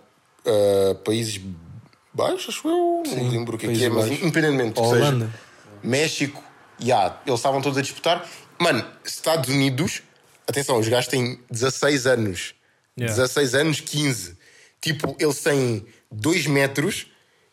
[0.46, 1.40] ah, países
[2.12, 3.02] baixos, acho eu.
[3.06, 4.80] não lembro o que é que é, mas independentemente.
[4.80, 5.26] ou Holanda.
[5.26, 5.40] seja,
[5.82, 6.42] México,
[6.82, 8.28] yeah, eles estavam todos a disputar.
[8.58, 10.02] Mano, Estados Unidos,
[10.46, 12.54] atenção, os gajos têm 16 anos.
[12.98, 13.14] Yeah.
[13.14, 14.36] 16 anos, 15.
[14.80, 17.06] Tipo, eles têm 2 metros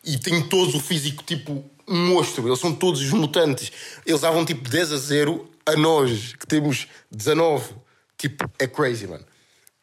[0.04, 2.46] e têm todos o físico tipo um monstro.
[2.48, 3.70] Eles são todos os mutantes.
[4.04, 7.74] Eles davam tipo 10 a 0 a nós, que temos 19.
[8.18, 9.24] Tipo, é crazy, mano.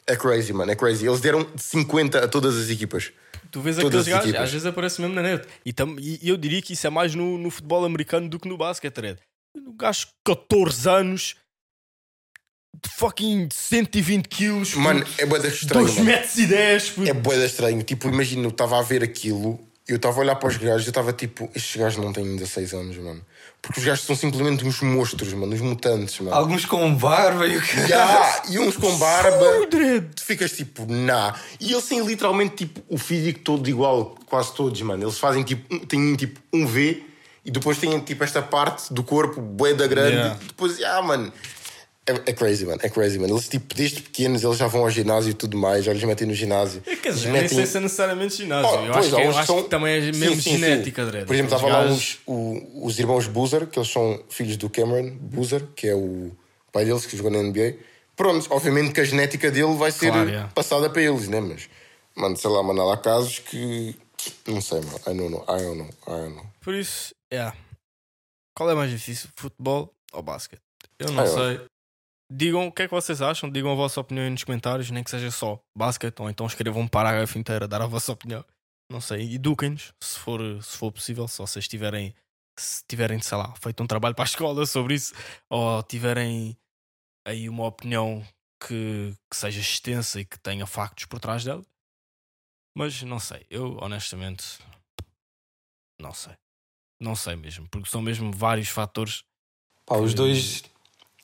[0.08, 0.72] É crazy, mano.
[0.72, 1.06] É crazy.
[1.08, 3.12] Eles deram 50 a todas as equipas.
[3.52, 4.44] Tu vês Todas aqueles gajos, equipas.
[4.46, 5.48] às vezes aparece mesmo na net.
[5.64, 8.48] E, tam- e eu diria que isso é mais no, no futebol americano do que
[8.50, 9.18] no basquete, Red.
[9.56, 11.36] O gajo 14 anos,
[12.84, 15.86] de fucking 120 quilos, Mano, é boeda estranho.
[15.86, 16.06] 2 mano.
[16.10, 16.90] metros e 10.
[16.90, 17.10] puto.
[17.10, 17.84] É boeda estranho.
[17.84, 20.92] Tipo, imagina, eu estava a ver aquilo, eu estava a olhar para os gajos, eu
[20.92, 23.22] estava tipo, estes gajos não têm 16 anos, mano.
[23.62, 26.36] Porque os gajos são simplesmente uns monstros, mano, uns mutantes, mano.
[26.36, 27.80] Alguns com barba e o que.
[27.90, 29.46] Ya, e uns com barba.
[30.16, 31.34] Tu ficas tipo, nah.
[31.60, 35.04] E eles têm literalmente tipo o físico todo igual, quase todos, mano.
[35.04, 37.04] Eles fazem tipo, um- têm tipo um V
[37.46, 40.16] e depois têm tipo esta parte do corpo, bué da grande.
[40.16, 40.40] Yeah.
[40.48, 41.32] Depois, ah, mano.
[42.06, 42.80] É, é crazy, mano.
[42.84, 43.34] É crazy, mano.
[43.36, 46.28] Eles, tipo, desde pequenos, eles já vão ao ginásio e tudo mais, já lhes metem
[46.28, 46.84] no ginásio.
[46.86, 48.70] É, Quer dizer, Eles nem metem- sei se é necessariamente ginásio.
[48.70, 50.58] Oh, eu acho, que, há eu acho são- que também é Sim, mesmo sim, sim.
[50.58, 51.26] genética, Dredd.
[51.26, 54.58] Por exemplo, Os estava lá gajos- uns, o- os irmãos Boozer, que eles são filhos
[54.58, 56.32] do Cameron Boozer, que é o
[56.74, 57.76] pai deles que jogou na NBA.
[58.18, 60.52] Pronto, obviamente que a genética dele vai ser Claro, yeah.
[60.54, 61.40] passada para eles, né?
[61.40, 61.70] Mas,
[62.16, 63.96] mano, sei lá, mano, há casos que.
[64.46, 64.98] Não sei, mano.
[65.08, 65.44] I don't know.
[65.50, 65.90] I don't know.
[66.08, 66.46] I don't know.
[66.62, 67.52] Por isso, é.
[68.56, 70.62] Qual é mais difícil, futebol ou basquete?
[71.00, 71.62] Eu não Ah, sei.
[72.36, 75.04] Digam o que é que vocês acham, digam a vossa opinião aí nos comentários, nem
[75.04, 78.44] que seja só basquete, ou então escrevam um parágrafo inteiro a dar a vossa opinião.
[78.90, 82.16] Não sei, eduquem-nos, se for, se for possível, se vocês tiverem,
[82.58, 85.14] se tiverem, sei lá, feito um trabalho para a escola sobre isso,
[85.48, 86.58] ou tiverem
[87.24, 88.26] aí uma opinião
[88.60, 91.64] que, que seja extensa e que tenha factos por trás dela.
[92.76, 94.58] Mas não sei, eu honestamente
[96.02, 96.34] não sei.
[97.00, 99.24] Não sei mesmo, porque são mesmo vários fatores.
[99.86, 100.64] Pá, os dois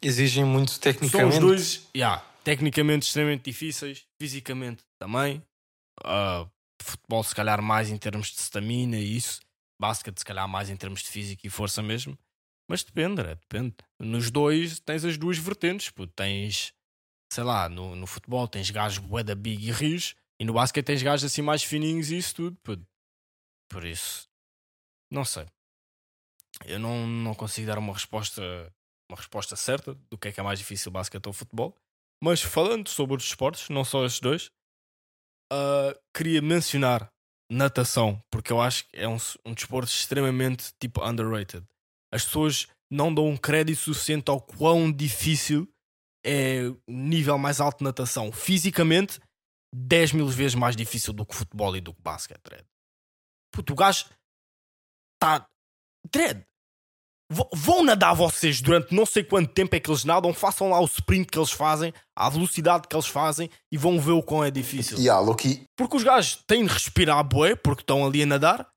[0.01, 1.33] exigem muito São tecnicamente.
[1.35, 5.43] os dois, yeah, tecnicamente extremamente difíceis, fisicamente também.
[6.03, 6.47] Ah,
[6.81, 9.41] futebol, se calhar, mais em termos de stamina e isso.
[9.79, 12.17] Basket, se calhar, mais em termos de físico e força mesmo.
[12.69, 13.75] Mas depende, é, depende.
[13.99, 15.89] Nos dois tens as duas vertentes.
[15.89, 16.05] Pô.
[16.05, 16.73] Tens,
[17.31, 20.85] sei lá, no, no futebol tens gajos bué da big e rios, e no basquete
[20.85, 22.57] tens gajos assim mais fininhos e isso tudo.
[22.63, 22.77] pô.
[23.69, 24.27] Por isso,
[25.11, 25.45] não sei.
[26.65, 28.41] Eu não, não consigo dar uma resposta
[29.09, 31.75] uma resposta certa do que é que é mais difícil, basquete ou futebol.
[32.21, 34.51] Mas falando sobre os esportes, não só estes dois,
[35.51, 37.11] ah, queria mencionar
[37.51, 41.65] natação, porque eu acho que é um, um desporto extremamente tipo underrated.
[42.13, 45.67] As pessoas não dão um crédito suficiente ao quão difícil
[46.23, 48.31] é o nível mais alto de natação.
[48.31, 49.19] Fisicamente,
[49.73, 52.65] 10 mil vezes mais difícil do que futebol e do que basquete.
[53.51, 54.05] Puto, o gajo
[55.15, 55.47] está.
[56.11, 56.45] Dredd,
[57.53, 60.85] vão nadar vocês durante não sei quanto tempo é que eles nadam, façam lá o
[60.85, 64.49] sprint que eles fazem, à velocidade que eles fazem e vão ver o quão é
[64.49, 64.97] difícil.
[65.11, 68.67] Há, Loki, Porque os gajos têm de respirar bué, porque estão ali a nadar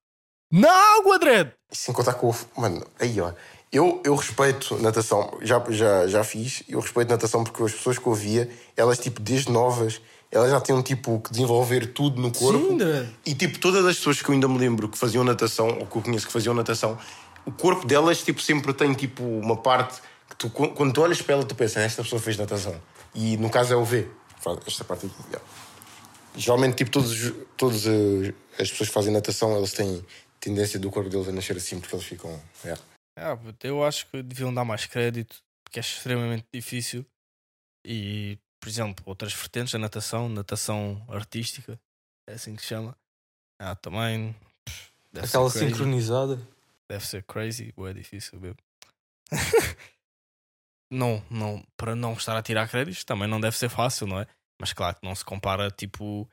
[0.52, 1.52] na água, Dredd.
[1.70, 2.34] sem contar com o.
[2.60, 3.32] Mano, aí ó.
[3.72, 8.06] Eu, eu respeito natação, já, já, já fiz, eu respeito natação porque as pessoas que
[8.06, 9.98] eu via, elas tipo, desde novas,
[10.30, 12.78] elas já tinham tipo que desenvolver tudo no corpo.
[12.78, 13.08] Sim.
[13.24, 15.96] E tipo, todas as pessoas que eu ainda me lembro que faziam natação, ou que
[15.96, 16.98] eu conheço que faziam natação,
[17.44, 21.34] o corpo delas tipo, sempre tem tipo uma parte que tu, quando tu olhas para
[21.34, 22.80] ela, tu pensas, esta pessoa fez natação.
[23.14, 24.08] E no caso é o V.
[24.40, 25.14] Faz Esta parte aqui.
[25.28, 25.48] yeah.
[26.34, 30.04] Geralmente, tipo, todos, todas eh, as pessoas que fazem natação, elas têm
[30.40, 32.40] tendência do corpo deles a nascer assim porque eles ficam.
[32.64, 32.82] yeah.
[33.16, 37.04] Ah, eu acho que deviam dar mais crédito, porque é extremamente difícil.
[37.86, 41.78] E, por exemplo, outras vertentes da natação, natação artística,
[42.28, 42.96] é assim que se chama.
[43.60, 44.34] Ah, também.
[45.14, 46.40] Aquela sincronizada.
[46.92, 48.58] Deve ser crazy, ou é difícil mesmo.
[50.92, 54.26] não, não, para não estar a tirar créditos, também não deve ser fácil, não é?
[54.60, 56.28] Mas claro que não se compara, tipo,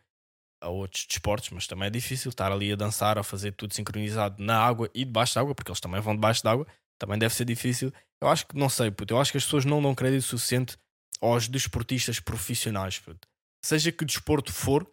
[0.62, 4.44] a outros desportos, mas também é difícil estar ali a dançar, a fazer tudo sincronizado
[4.44, 6.68] na água e debaixo da água, porque eles também vão debaixo da água,
[7.00, 7.90] também deve ser difícil.
[8.22, 10.78] Eu acho que, não sei, puto, eu acho que as pessoas não dão crédito suficiente
[11.22, 13.26] aos desportistas profissionais, puto.
[13.64, 14.86] Seja que desporto for,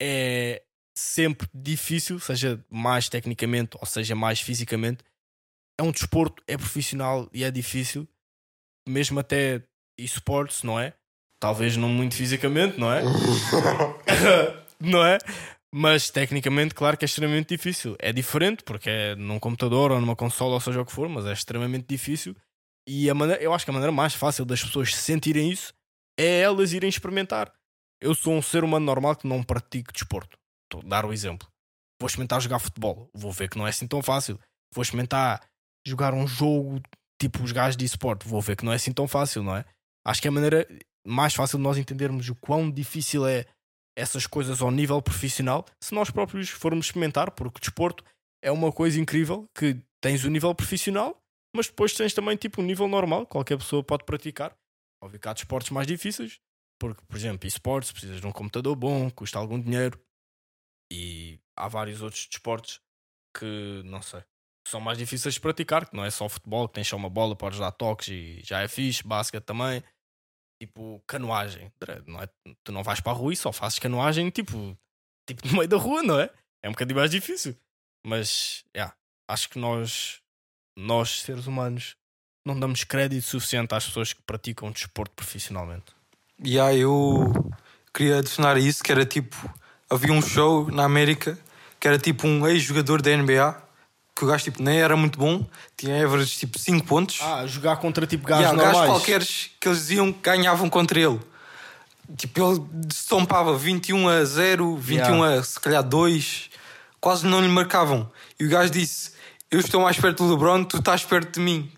[0.00, 0.62] é
[0.98, 5.04] sempre difícil, seja mais tecnicamente ou seja mais fisicamente.
[5.78, 8.06] É um desporto, é profissional e é difícil,
[8.86, 9.62] mesmo até
[9.96, 10.92] esportes, não é?
[11.40, 13.02] Talvez não muito fisicamente, não é?
[14.80, 15.18] não é?
[15.72, 17.94] Mas tecnicamente, claro que é extremamente difícil.
[18.00, 21.26] É diferente porque é num computador ou numa consola, ou seja o que for, mas
[21.26, 22.34] é extremamente difícil.
[22.88, 25.74] E a maneira, eu acho que a maneira mais fácil das pessoas sentirem isso
[26.18, 27.52] é elas irem experimentar.
[28.00, 30.37] Eu sou um ser humano normal que não pratico desporto.
[30.68, 31.48] Estou a dar o exemplo.
[32.00, 33.08] Vou experimentar jogar futebol.
[33.14, 34.38] Vou ver que não é assim tão fácil.
[34.72, 35.42] Vou experimentar
[35.86, 36.80] jogar um jogo
[37.20, 38.28] tipo os gajos de esporte.
[38.28, 39.64] Vou ver que não é assim tão fácil, não é?
[40.06, 40.66] Acho que é a maneira
[41.06, 43.46] mais fácil de nós entendermos o quão difícil é
[43.96, 48.04] essas coisas ao nível profissional se nós próprios formos experimentar, porque desporto
[48.42, 51.18] é uma coisa incrível que tens o nível profissional,
[51.54, 54.54] mas depois tens também tipo um nível normal, qualquer pessoa pode praticar.
[55.02, 56.38] Óbvio que há desportos mais difíceis,
[56.78, 59.98] porque, por exemplo, esportes precisas de um computador bom, custa algum dinheiro,
[60.90, 62.80] e há vários outros desportos
[63.36, 64.22] que não sei.
[64.66, 67.34] São mais difíceis de praticar, que não é só futebol, que tens só uma bola,
[67.34, 69.82] podes dar toques e já é fixe, basquete também
[70.60, 71.72] tipo canoagem.
[72.06, 72.28] Não é,
[72.64, 74.76] tu não vais para a rua e só fazes canoagem tipo,
[75.26, 76.30] tipo no meio da rua, não é?
[76.62, 77.56] É um bocadinho mais difícil.
[78.04, 78.94] Mas yeah,
[79.28, 80.20] acho que nós,
[80.76, 81.96] nós, seres humanos,
[82.44, 85.94] não damos crédito suficiente às pessoas que praticam desporto profissionalmente.
[86.42, 87.32] E yeah, eu
[87.94, 89.36] queria adicionar isso que era tipo.
[89.90, 91.38] Havia um show na América
[91.80, 93.68] que era tipo um ex-jogador da NBA
[94.18, 97.20] que o gajo tipo, nem era muito bom, tinha average tipo 5 pontos.
[97.22, 98.88] Ah, jogar contra tipo gajos yeah, normais.
[98.88, 99.24] gajos qualquer
[99.60, 101.20] que eles diziam que ganhavam contra ele.
[102.16, 105.38] Tipo, ele estompava 21 a 0, 21 yeah.
[105.38, 106.50] a se calhar 2,
[107.00, 108.10] quase não lhe marcavam.
[108.40, 109.12] E o gajo disse:
[109.50, 111.70] Eu estou mais perto do LeBron, tu estás perto de mim.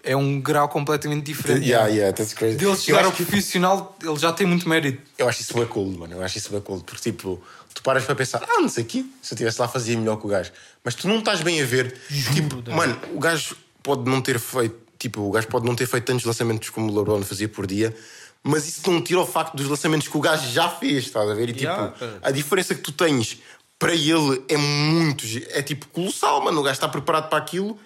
[0.00, 1.66] Tipo, é um grau completamente diferente.
[1.66, 2.56] Yeah, yeah, that's crazy.
[2.56, 5.02] Dele chegar ao profissional, ele já tem muito mérito.
[5.18, 6.14] Eu acho isso bem cool, mano.
[6.14, 7.40] Eu acho isso bem cool, porque tipo
[7.74, 10.26] tu paras para pensar, ah, não sei aqui, se eu estivesse lá fazia melhor que
[10.26, 10.50] o gajo.
[10.82, 11.96] Mas tu não estás bem a ver.
[12.08, 15.86] Juro, tipo, mano, o gajo pode não ter feito, tipo, o gajo pode não ter
[15.86, 17.94] feito tantos lançamentos como o LeBron fazia por dia,
[18.42, 21.34] mas isso não tira o facto dos lançamentos que o gajo já fez, estás a
[21.34, 21.50] ver?
[21.50, 21.94] E tipo, yeah.
[22.22, 23.38] a diferença que tu tens
[23.78, 26.60] para ele é muito, é tipo colossal, mano.
[26.60, 27.78] O gajo está preparado para aquilo.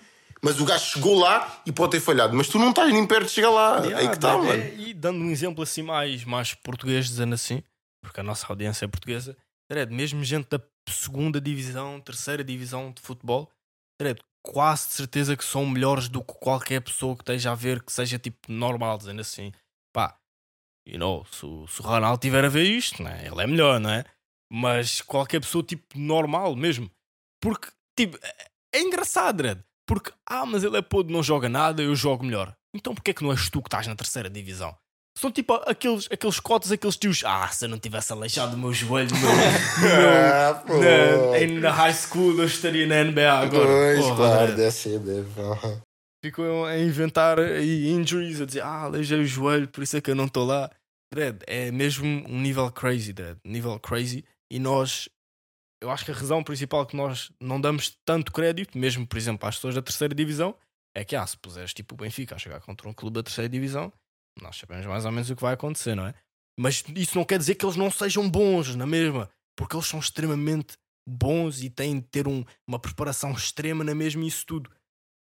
[0.44, 3.24] Mas o gajo chegou lá e pode ter falhado, mas tu não estás nem perto
[3.24, 3.78] de chegar lá.
[3.78, 4.52] Yeah, Aí que está, mano.
[4.52, 7.62] É, e dando um exemplo assim mais, mais português, dizendo assim,
[8.02, 9.34] porque a nossa audiência é portuguesa,
[9.70, 13.50] Dredd, mesmo gente da segunda divisão, terceira divisão de futebol,
[13.98, 17.82] Dredd, quase de certeza que são melhores do que qualquer pessoa que esteja a ver
[17.82, 19.50] que seja tipo normal, dizendo assim,
[19.94, 20.14] pá,
[20.86, 23.88] you know, se, se o Ronaldo tiver a ver isto, né, ele é melhor, não
[23.88, 24.04] é?
[24.52, 26.90] Mas qualquer pessoa tipo normal mesmo,
[27.40, 31.82] porque tipo, é, é engraçado, Dredd, porque ah, mas ele é podre, não joga nada,
[31.82, 32.54] eu jogo melhor.
[32.74, 34.76] Então porquê é que não és tu que estás na terceira divisão?
[35.16, 37.22] São tipo aqueles, aqueles cotes, aqueles tios.
[37.24, 39.30] Ah, se eu não tivesse aleijado o meu joelho no meu,
[40.80, 43.66] na, na high school, eu estaria na NBA agora.
[43.66, 45.28] Pois, oh, claro, deve ser, deve.
[46.24, 50.10] Ficam a inventar aí injuries, a dizer, ah, aleijei o joelho, por isso é que
[50.10, 50.68] eu não estou lá.
[51.12, 53.38] Dread, é mesmo um nível crazy, Dread.
[53.44, 54.24] Nível crazy.
[54.50, 55.08] E nós,
[55.80, 59.48] eu acho que a razão principal que nós não damos tanto crédito, mesmo por exemplo
[59.48, 60.56] às pessoas da terceira divisão,
[60.94, 63.48] é que, ah, se puseres tipo o Benfica a chegar contra um clube da terceira
[63.48, 63.92] divisão
[64.40, 66.14] nós sabemos mais ou menos o que vai acontecer, não é?
[66.58, 70.00] Mas isso não quer dizer que eles não sejam bons na mesma, porque eles são
[70.00, 74.70] extremamente bons e têm de ter um, uma preparação extrema na mesma isso tudo.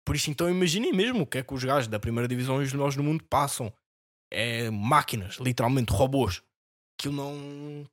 [0.06, 2.66] Por isso, então, imaginem mesmo o que é que os gajos da primeira divisão e
[2.66, 3.72] os melhores do mundo passam.
[4.34, 6.42] É máquinas, literalmente robôs.
[6.98, 7.86] Aquilo não.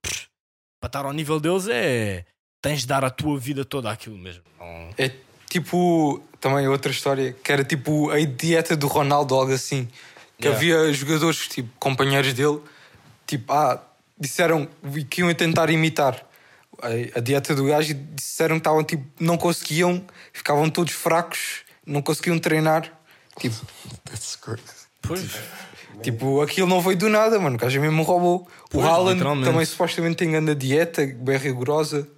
[0.81, 2.25] Para estar ao nível deles é.
[2.61, 4.43] Tens de dar a tua vida toda àquilo mesmo.
[4.97, 5.11] É
[5.49, 6.23] tipo.
[6.41, 9.89] Também outra história que era tipo a dieta do Ronaldo, algo assim.
[10.39, 10.57] Que yeah.
[10.57, 12.61] havia jogadores, tipo, companheiros dele,
[13.27, 13.83] tipo, ah,
[14.17, 14.69] disseram
[15.11, 16.25] que iam tentar imitar
[16.81, 21.63] a, a dieta do gajo e disseram que estavam, tipo, não conseguiam, ficavam todos fracos,
[21.85, 22.93] não conseguiam treinar.
[23.37, 23.57] Tipo,
[24.05, 24.39] That's.
[25.03, 25.29] Pois.
[26.03, 27.57] Tipo, aquilo não veio do nada, mano.
[27.57, 28.49] O gajo é mesmo roubou.
[28.73, 32.09] O Haaland também supostamente tem grande dieta, bem rigorosa.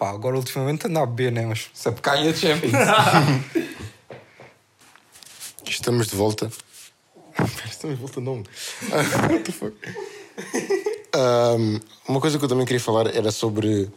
[0.00, 1.44] Pá, agora ultimamente anda a beber, né?
[1.44, 2.72] Mas se é porque a Champions.
[5.68, 6.50] Estamos de volta.
[7.68, 8.42] Estamos voltando um,
[12.08, 13.90] uma coisa que eu também queria falar era sobre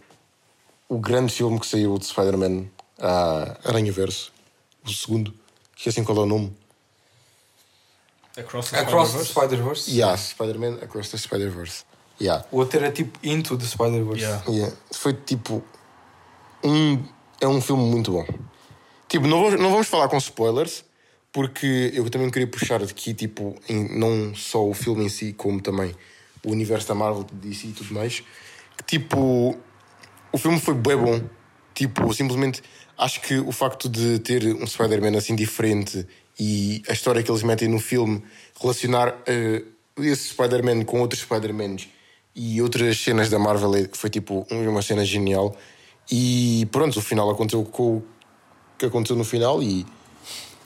[0.89, 2.65] o grande filme que saiu de Spider-Man,
[2.99, 4.33] uh, Aranha Verso,
[4.85, 5.33] o segundo.
[5.73, 6.53] Esqueci qual é o nome.
[8.37, 9.89] Across the Spider-Verse?
[9.89, 11.85] Yeah, Spider-Man Across the Spider-Verse.
[12.19, 12.45] Yeah.
[12.51, 14.21] O outro era tipo Into the Spider-Verse.
[14.21, 14.43] Yeah.
[14.49, 14.75] Yeah.
[14.91, 15.63] Foi tipo.
[16.63, 17.03] Um,
[17.41, 18.25] é um filme muito bom.
[19.07, 20.83] Tipo, não vamos, não vamos falar com spoilers,
[21.31, 25.61] porque eu também queria puxar aqui, tipo, em, não só o filme em si, como
[25.61, 25.93] também
[26.43, 28.23] o universo da Marvel, DC e tudo mais.
[28.77, 29.57] Que tipo.
[30.31, 31.21] O filme foi bem bom.
[31.75, 32.61] Tipo, simplesmente
[32.97, 36.07] acho que o facto de ter um Spider-Man assim diferente
[36.39, 38.23] e a história que eles metem no filme
[38.59, 39.63] relacionar eh,
[39.97, 41.87] esse Spider-Man com outros Spider-Mans
[42.35, 45.55] e outras cenas da Marvel é- foi tipo uma cena genial.
[46.11, 48.03] E pronto, o final aconteceu com o
[48.77, 49.85] que aconteceu no final e.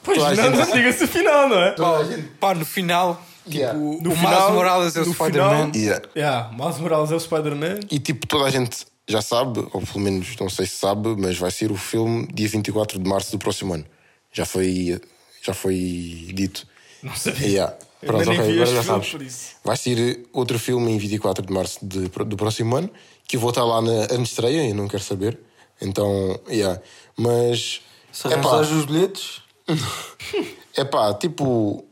[0.03, 1.71] Pois não, gente- não diga-se o final, não é?
[1.71, 1.99] Pá,
[2.39, 3.77] pá, no final, tipo, Yeah.
[3.77, 5.71] o No Miles final- Morales é o Spider-Man.
[5.71, 6.05] final- Yeah.
[6.15, 7.79] Yeah, Miles Morales é o Spider-Man.
[7.91, 11.37] E tipo, toda a gente já sabe, ou pelo menos não sei se sabe, mas
[11.37, 13.85] vai ser o filme dia 24 de março do próximo ano.
[14.33, 14.99] Já foi,
[15.41, 16.65] já foi dito.
[17.03, 17.47] Não sabia.
[17.47, 17.75] Yeah.
[17.99, 19.55] Pronto, ainda nem ok, vi agora já sabes.
[19.63, 22.89] Vai ser outro filme em 24 de março de- do próximo ano,
[23.27, 25.39] que eu vou estar lá na estreia e não quero saber.
[25.81, 26.79] Então, yeah.
[27.17, 27.81] Mas.
[28.11, 29.41] Se arranjares os bilhetes,
[30.75, 31.83] é pá, tipo.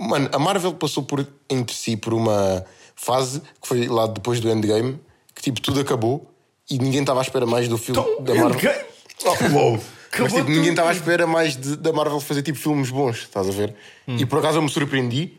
[0.00, 2.64] Mano, a Marvel passou por, entre si por uma
[2.96, 4.98] fase que foi lá depois do Endgame,
[5.34, 6.28] que tipo tudo acabou
[6.68, 8.58] e ninguém estava à espera mais do filme Então, da Marvel.
[8.58, 8.84] Endgame?
[9.24, 9.80] Oh, uou.
[10.18, 13.48] Mas tipo, ninguém estava à espera mais de- da Marvel fazer tipo filmes bons, estás
[13.48, 13.74] a ver?
[14.06, 14.16] Hum.
[14.18, 15.38] E por acaso eu me surpreendi,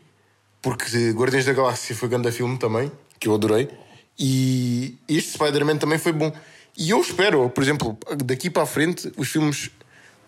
[0.60, 3.68] porque Guardiões da Galáxia foi grande filme também, que eu adorei,
[4.18, 6.32] e este Spider-Man também foi bom.
[6.76, 9.70] E eu espero, por exemplo, daqui para a frente, os filmes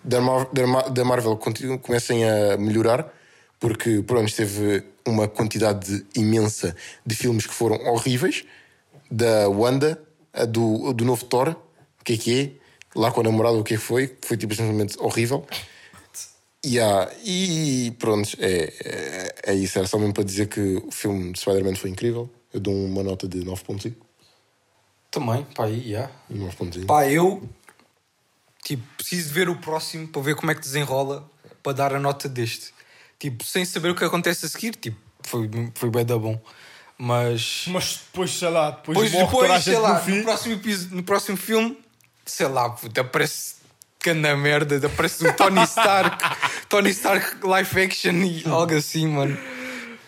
[0.05, 1.37] da, Mar- da Mar- da Marvel
[1.83, 3.13] comecem a melhorar,
[3.59, 8.45] porque pronto, teve uma quantidade imensa de filmes que foram horríveis,
[9.11, 10.01] da Wanda,
[10.49, 11.49] do, do novo Thor,
[12.01, 12.66] o que é que é?
[12.97, 14.17] Lá com a namorada, o que é que foi?
[14.23, 15.47] Foi tipo simplesmente horrível.
[16.65, 19.79] Yeah, e pronto, é, é, é isso.
[19.79, 22.29] Era só mesmo para dizer que o filme de Spider-Man foi incrível.
[22.53, 23.95] Eu dou uma nota de 9.5.
[25.11, 26.11] também, pá, aí, yeah.
[26.33, 26.87] 9.5.
[26.87, 27.47] Pá, eu
[28.65, 31.31] tipo, preciso de ver o próximo para ver como é que desenrola
[31.63, 32.73] para dar a nota deste.
[33.19, 36.41] Tipo, sem saber o que acontece a seguir, tipo, foi, foi bem da bom.
[36.99, 40.17] Mas Mas depois, sei lá, depois, depois, depois sei lá, no fim.
[40.17, 41.79] no próximo, no próximo filme,
[42.27, 43.55] sei lá, puta, aparece
[44.01, 46.19] cana merda, aparece o Tony Stark,
[46.69, 49.37] Tony Stark live action e algo assim, mano.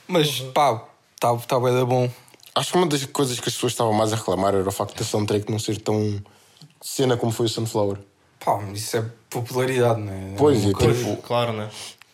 [0.07, 2.11] Mas pá, está tá bem da bom.
[2.55, 4.97] Acho que uma das coisas que as pessoas estavam mais a reclamar era o facto
[4.99, 6.21] da soundtrack não ser tão
[6.81, 7.99] cena como foi o Sunflower.
[8.45, 10.35] Pá, isso é popularidade, não é?
[10.37, 11.69] Pois, uma é coisa- tipo- Claro, né?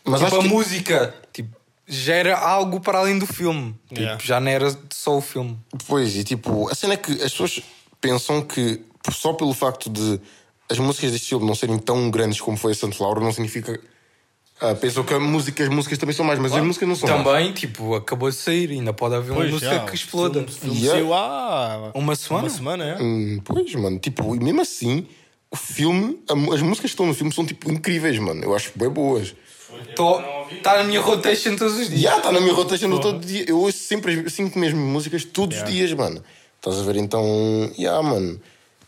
[0.04, 3.74] Mas tipo, acho a que- música tipo, gera algo para além do filme.
[3.88, 4.20] Tipo, Yeah.
[4.22, 5.58] Já não era só o filme.
[5.86, 7.62] Pois, e tipo, a cena é que as pessoas
[8.00, 8.82] pensam que
[9.12, 10.20] só pelo facto de
[10.70, 13.78] as músicas deste filme não serem tão grandes como foi a Sunflower não significa.
[14.60, 17.08] Ah, pensam que a música, as músicas também são mais, mas as músicas não são
[17.08, 17.22] mais.
[17.24, 20.34] Também, tipo, acabou de sair, ainda pode haver uma Pois, música já, que o exploda.
[20.40, 20.92] filme- O filme Yeah.
[21.00, 22.44] saiu há Uma semana?
[22.44, 23.02] Uma semana, é?
[23.02, 25.06] Hum, pois, mano, tipo, e mesmo assim,
[25.50, 28.42] o filme, a mu- as músicas que estão no filme são tipo incríveis, mano.
[28.44, 29.34] Eu acho bem boas.
[30.52, 32.00] Está na minha rotation todos os E dias.
[32.02, 33.44] já está na minha rotation todo dia.
[33.48, 36.22] Eu ouço sempre as cinco mesmas músicas todos os dias, mano.
[36.56, 36.96] Estás a ver?
[36.96, 38.40] Então, já, mano.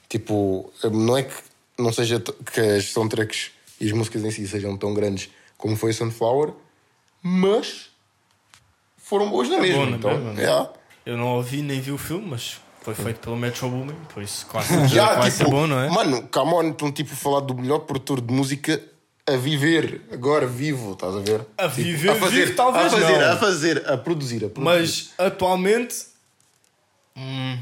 [0.08, 1.34] Tipo, não é que
[1.78, 3.50] não seja que as soundtracks
[3.80, 5.28] e as músicas em si sejam tão grandes
[5.58, 6.52] como foi Sunflower,
[7.22, 7.90] mas
[8.98, 9.84] foram boas na mesma.
[9.86, 10.40] bom, é então, mesmo?
[10.40, 10.70] já.
[11.04, 14.46] Eu não ouvi nem vi o filme, mas foi feito pelo Metro Boomin, por isso
[14.46, 15.88] quase que vai tipo, ser bom, não é?
[15.90, 18.82] Mano, come on, estão tipo a falar do melhor produtor de música
[19.28, 21.40] a viver, agora vivo, estás a ver?
[21.58, 23.32] A Tipo, viver, vivo, talvez a fazer, não.
[23.32, 24.60] a fazer, a produzir, a produzir.
[24.60, 25.96] Mas atualmente.
[27.16, 27.58] Hum,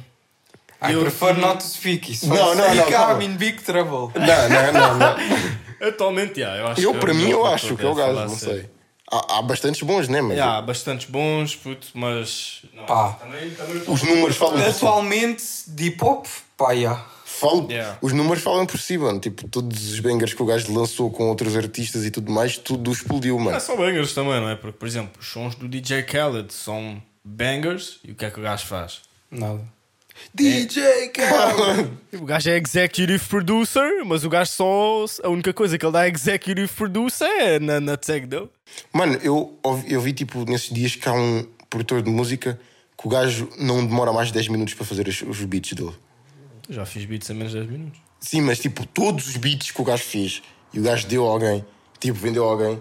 [0.91, 2.13] I Eu- prefer not to speak.
[2.13, 3.21] Isso Não, não, não.
[3.21, 4.13] I'm in big trouble.
[4.19, 5.17] Não, não, não, não.
[5.89, 7.95] atualmente, yeah, eu acho Eu, que para é o mim, eu acho que é o
[7.95, 8.71] gajo, não sei.
[9.11, 10.21] Há, há bastantes bons, né?
[10.23, 12.63] Mas Yeah, há bastantes bons, puto, mas.
[12.75, 13.13] Não, Pá.
[13.13, 14.77] Também, também os números falam por si.
[14.77, 16.27] Atualmente, de hip hop,
[16.57, 17.05] pá, yeah.
[17.25, 17.99] Falam- Yeah.
[18.01, 19.19] Os números falam por si, mano.
[19.21, 22.91] Tipo, todos os bangers que o gajo lançou com outros artistas e tudo mais, tudo
[22.93, 23.57] explodiu, Não mano.
[23.57, 24.55] é só bangers também, não é?
[24.57, 28.39] Porque, por exemplo, os sons do DJ Khaled são bangers e o que é que
[28.39, 29.01] o gajo faz?
[29.31, 29.61] Nada.
[30.35, 31.91] DJ Khaled.
[32.21, 35.05] O gajo é executive producer, mas o gajo só.
[35.25, 38.49] A única coisa que ele dá executive producer é na, na tag dele.
[38.93, 42.59] Mano, eu, eu vi, tipo, nesses dias que há um produtor de música
[42.97, 45.95] que o gajo não demora mais de 10 minutos para fazer os, os beats dele.
[46.69, 48.01] Eu já fiz beats em menos de 10 minutos.
[48.21, 50.43] Sim, mas tipo, todos os beats que o gajo fez
[50.73, 51.65] e o gajo deu a alguém,
[52.01, 52.81] tipo, vendeu a alguém,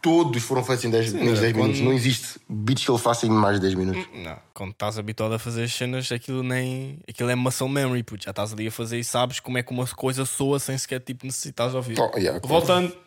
[0.00, 1.80] todos foram feitos em 10, menos de 10 quando- minutos.
[1.80, 4.06] Não existe beats que ele faça em mais de 10 minutos.
[4.14, 7.00] Não, quando estás habituado a fazer as cenas, aquilo nem.
[7.08, 8.24] Aquilo é muscle memory, puto.
[8.24, 11.00] Já estás ali a fazer e sabes como é que uma coisa soa sem sequer
[11.00, 11.98] tipo necessitares ouvir.
[12.00, 12.48] Oh, yeah, claro.
[12.48, 12.98] Voltando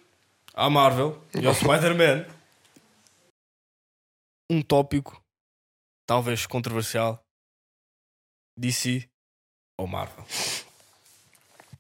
[0.54, 2.26] à Marvel e ao Spider-Man,
[4.50, 5.22] um tópico
[6.06, 7.24] talvez controversial:
[8.58, 9.08] DC
[9.80, 10.26] ou Marvel?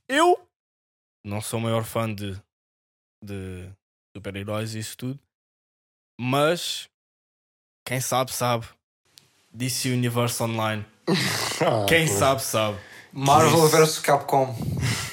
[0.07, 0.39] Eu
[1.25, 2.33] não sou o maior fã de,
[3.23, 3.69] de
[4.15, 5.19] super-heróis e isso tudo,
[6.19, 6.87] mas
[7.85, 8.65] quem sabe, sabe.
[9.53, 10.85] DC Universe Online.
[11.63, 12.17] Ah, Quem pois.
[12.17, 12.77] sabe, sabe.
[13.13, 14.55] Marvel vs Capcom.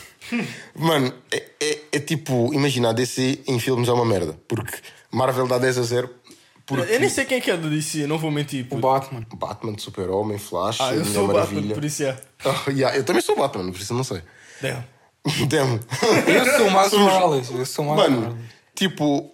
[0.74, 4.32] Mano, é, é- é tipo, imagina, a DC em filmes é uma merda.
[4.48, 4.78] Porque
[5.10, 6.14] Marvel dá 10 a 0.
[6.64, 8.64] Porque Eu nem sei quem é que é do DC, não vou mentir.
[8.64, 8.80] O puto.
[8.80, 9.26] Batman.
[9.34, 11.74] Batman, Super-Homem, Flash, Ah, eu sou o Batman, Maravilha.
[11.74, 12.16] por isso é.
[12.44, 14.22] Oh, yeah, eu também sou Batman, por isso eu não sei.
[14.62, 14.84] Damn.
[15.48, 15.80] Damn.
[16.26, 17.50] Eu sou o Miles Morales.
[17.50, 18.38] Eu sou o Miles Morales.
[18.78, 19.28] Tipo,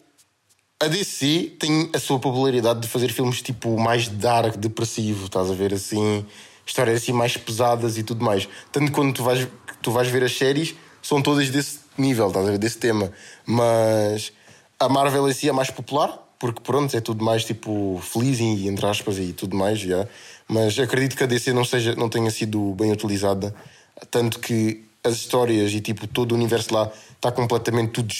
[0.80, 5.54] a DC tem a sua popularidade de fazer filmes tipo mais dark, depressivo, estás a
[5.54, 6.24] ver assim,
[6.64, 8.48] histórias assim mais pesadas e tudo mais.
[8.72, 9.46] Tanto quando tu vais,
[9.82, 13.12] tu vais ver as séries, são todas desse nível, estás a ver, desse tema.
[13.44, 14.32] Mas
[14.80, 18.66] a Marvel em si é mais popular, porque pronto, é tudo mais tipo feliz e
[18.66, 20.08] entre aspas e tudo mais, já.
[20.48, 23.54] Mas acredito que a DC não, seja, não tenha sido bem utilizada,
[24.10, 28.12] tanto que as histórias e tipo todo o universo lá está completamente tudo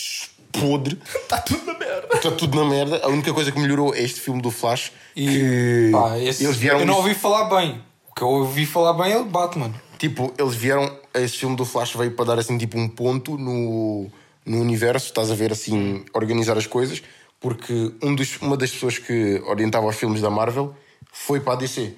[0.60, 0.98] podre.
[1.22, 2.08] Está tudo na merda.
[2.14, 3.00] Está tudo na merda.
[3.04, 4.92] A única coisa que melhorou é este filme do Flash.
[5.16, 6.80] E, que pá, esse- eles vieram.
[6.80, 7.82] eu não ouvi falar bem.
[8.10, 9.72] O que eu ouvi falar bem é o Batman.
[9.98, 10.90] Tipo, eles vieram.
[11.14, 14.08] Esse filme do Flash veio para dar assim tipo um ponto no,
[14.44, 15.06] no universo.
[15.06, 17.02] Estás a ver assim, organizar as coisas.
[17.40, 20.74] Porque um dos, uma das pessoas que orientava os filmes da Marvel
[21.12, 21.92] foi para a DC.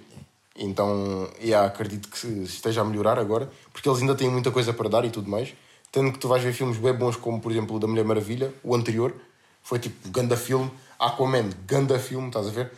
[0.59, 3.51] Então, yeah, acredito que esteja a melhorar agora.
[3.73, 5.51] Porque eles ainda têm muita coisa para dar e tudo mais.
[5.97, 8.53] Tanto que tu vais ver filmes bem bons, como por exemplo o da Mulher Maravilha,
[8.63, 9.15] o anterior.
[9.63, 10.71] Foi tipo ganda filme.
[10.99, 12.71] Aquaman, ganda filme, estás a ver?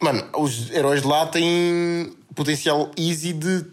[0.00, 3.66] Mano, os heróis de lá têm potencial easy de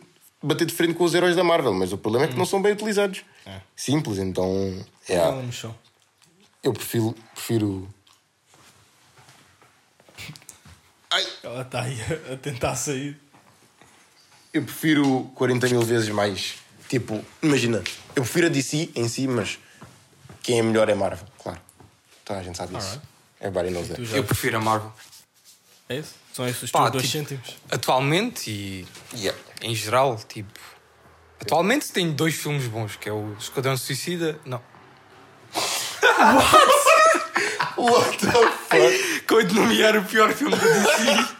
[0.43, 2.61] bater de frente com os heróis da Marvel, mas o problema é que não são
[2.61, 3.23] bem utilizados.
[3.45, 3.61] É.
[3.77, 4.53] Simples, então.
[5.41, 5.73] No chão.
[6.61, 7.15] eu prefiro.
[7.33, 7.87] prefiro...
[11.11, 11.97] Ai, Ela está aí
[12.29, 13.17] a tentar sair.
[14.53, 16.55] eu prefiro 40 mil vezes mais.
[16.89, 17.81] Tipo, imagina,
[18.15, 19.59] eu prefiro a DC em si, mas
[20.43, 21.59] quem é melhor é Marvel, claro.
[22.23, 22.87] Então a gente sabe isso.
[22.87, 23.07] Alright.
[23.41, 24.15] Everybody knows that.
[24.15, 24.91] Eu prefiro a Marvel.
[25.89, 26.15] É isso?
[26.33, 27.57] São esses os Pá, teus dois tipo- cêntimos.
[27.69, 29.39] Atualmente e Yeah.
[29.61, 30.59] em geral, tipo.
[31.39, 34.39] Atualmente tenho dois filmes bons, que é o Esquadrão Suicida.
[34.45, 34.61] Não.
[35.55, 36.84] What
[37.35, 38.31] the
[38.69, 39.25] fuck?
[39.27, 41.35] Quando nomear o pior filme da DC.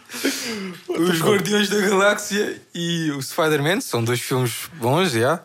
[0.88, 5.40] Os Guardiões da Galáxia e o Spider-Man são dois filmes bons, já.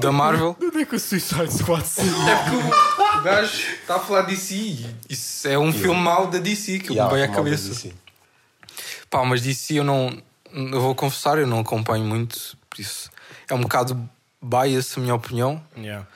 [0.00, 0.56] Da Marvel.
[0.62, 2.14] Onde é que o Suicide Squad saiu?
[2.28, 4.54] É porque o gajo está a falar de DC.
[4.54, 7.44] e Isso é um filme mau da DC que eu Yeah, me veio à mal
[7.44, 7.90] da cabeça.
[9.10, 10.22] Pá, mas DC eu não.
[10.52, 12.56] Eu vou confessar, eu não acompanho muito.
[12.70, 13.10] Por isso
[13.48, 14.08] é um bocado
[14.42, 15.62] bias, a minha opinião.
[15.76, 16.06] Yeah.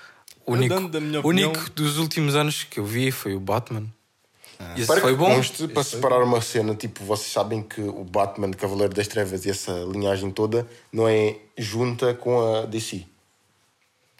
[0.52, 3.40] Único, dando da minha o único opinião- dos últimos anos que eu vi foi o
[3.40, 3.86] Batman.
[4.76, 5.34] E esse Para foi bom.
[5.34, 9.50] conste, para separar uma cena, tipo, vocês sabem que o Batman, Cavaleiro das Trevas e
[9.50, 13.06] essa linhagem toda não é junta com a DC.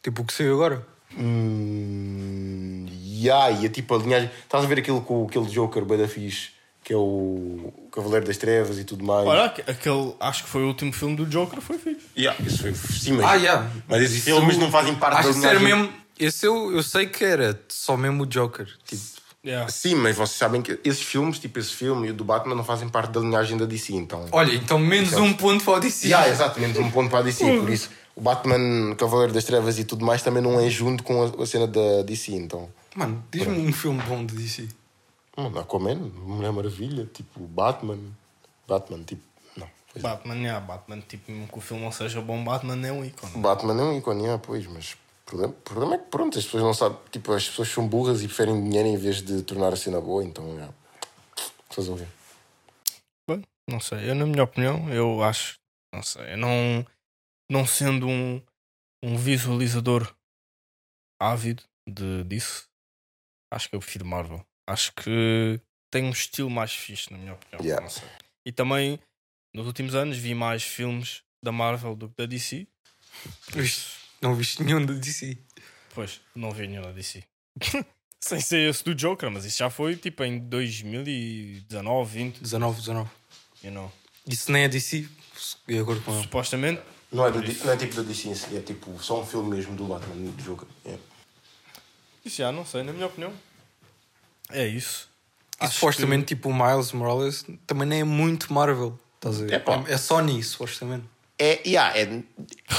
[0.03, 0.87] Tipo o que saiu agora.
[1.15, 4.31] Hum, yeah, e é tipo a linhagem.
[4.45, 6.51] Estás a ver aquilo com aquele Joker, bem da fixe,
[6.83, 9.27] que é o Cavaleiro das Trevas e tudo mais.
[9.27, 12.07] Olha, aque- aquele, acho que foi o último filme do Joker, foi fixe.
[12.17, 13.71] Yeah, isso foi sim, mas, Ah, yeah.
[13.89, 15.63] mas esses Isso- filmes não fazem parte Acho da linhagem.
[15.65, 16.00] mesmo.
[16.21, 18.69] Esse eu, eu sei que era só mesmo o Joker.
[18.85, 19.71] Tipo, Yeah.
[19.71, 22.63] Sim, mas vocês sabem que esses filmes, tipo esse filme e o do Batman, não
[22.63, 24.27] fazem parte da linhagem da DC, então.
[24.33, 26.09] olha, então menos um ponto para o DC.
[26.09, 27.89] Yeah, exatamente, um ponto para a DC, por isso
[28.21, 31.47] o Batman, Cavaleiro das Trevas e tudo mais também não é junto com a, a
[31.47, 32.69] cena da DC, então.
[32.95, 34.69] Mano, diz-me um filme bom de DC.
[35.37, 37.99] Mano, Aquaman, Mulher Maravilha, tipo Batman.
[38.69, 39.23] Batman, tipo.
[39.57, 39.67] Não.
[39.93, 40.09] pois é.
[40.09, 43.33] Batman, yeah, Batman, tipo, mesmo que o filme não seja bom, Batman é um ícone.
[43.37, 44.97] Batman é um ícone, yeah, pois, mas
[45.31, 48.23] problema, o problema é que pronto, as pessoas não sabem, tipo, as pessoas são burras
[48.23, 50.45] e preferem dinheiro em vez de tornar a cena boa, então.
[51.69, 52.09] Vocês vão ver.
[53.29, 55.59] Bem, não sei, eu na minha opinião, eu acho,
[55.95, 56.85] não sei, eu não,
[57.49, 58.43] não sendo um,
[59.03, 60.13] um visualizador
[61.21, 62.69] ávido de, disso,
[63.53, 64.45] acho que eu prefiro Marvel.
[64.69, 65.61] Acho que
[65.93, 67.63] tem um estilo mais fixe, na minha opinião.
[67.63, 67.83] Yeah.
[67.83, 68.09] Não sei.
[68.45, 68.99] E também,
[69.55, 72.67] nos últimos anos, vi mais filmes da Marvel do que da DC.
[73.53, 74.00] Viste?
[74.21, 75.39] Não viste nenhum da DC.
[75.95, 77.25] Pois, não vi nenhum da DC.
[78.21, 83.11] Sem ser esse do Joker, mas isso já foi tipo em 2019, 20, 19, 19.
[83.65, 83.91] you know.
[84.27, 85.09] Isso nem é DC,
[85.67, 86.23] de acordo com ele.
[86.23, 89.27] Supostamente, Não é, do, não é tipo da DC em si, é tipo só um
[89.27, 90.69] filme mesmo do Batman, do Joker.
[90.85, 91.03] Yeah.
[92.23, 93.33] isso já não sei, na minha opinião.
[94.51, 95.09] É isso.
[95.59, 98.99] E Acho supostamente, tipo, o Miles Morales também nem é muito Marvel.
[99.17, 99.53] Estás a ver?
[99.55, 101.07] É, é Sony, supostamente.
[101.43, 102.21] É, yeah, é,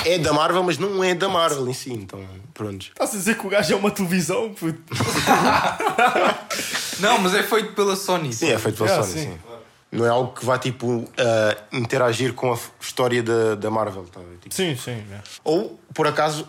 [0.05, 2.84] é da Marvel, mas não é da Marvel em si, então, pronto.
[2.84, 4.53] Estás a dizer que o gajo é uma televisão?
[4.53, 4.80] Puto.
[7.01, 8.32] Não, mas é feito pela Sony.
[8.32, 9.32] Sim, é feito pela Yeah, Sony, sim.
[9.32, 9.39] sim.
[9.91, 14.03] Não é algo que vá tipo ah, interagir com a história da, da Marvel.
[14.03, 14.22] Tá?
[14.39, 15.03] Tipo, Sim, sim.
[15.12, 15.20] é.
[15.43, 16.47] Ou, por acaso.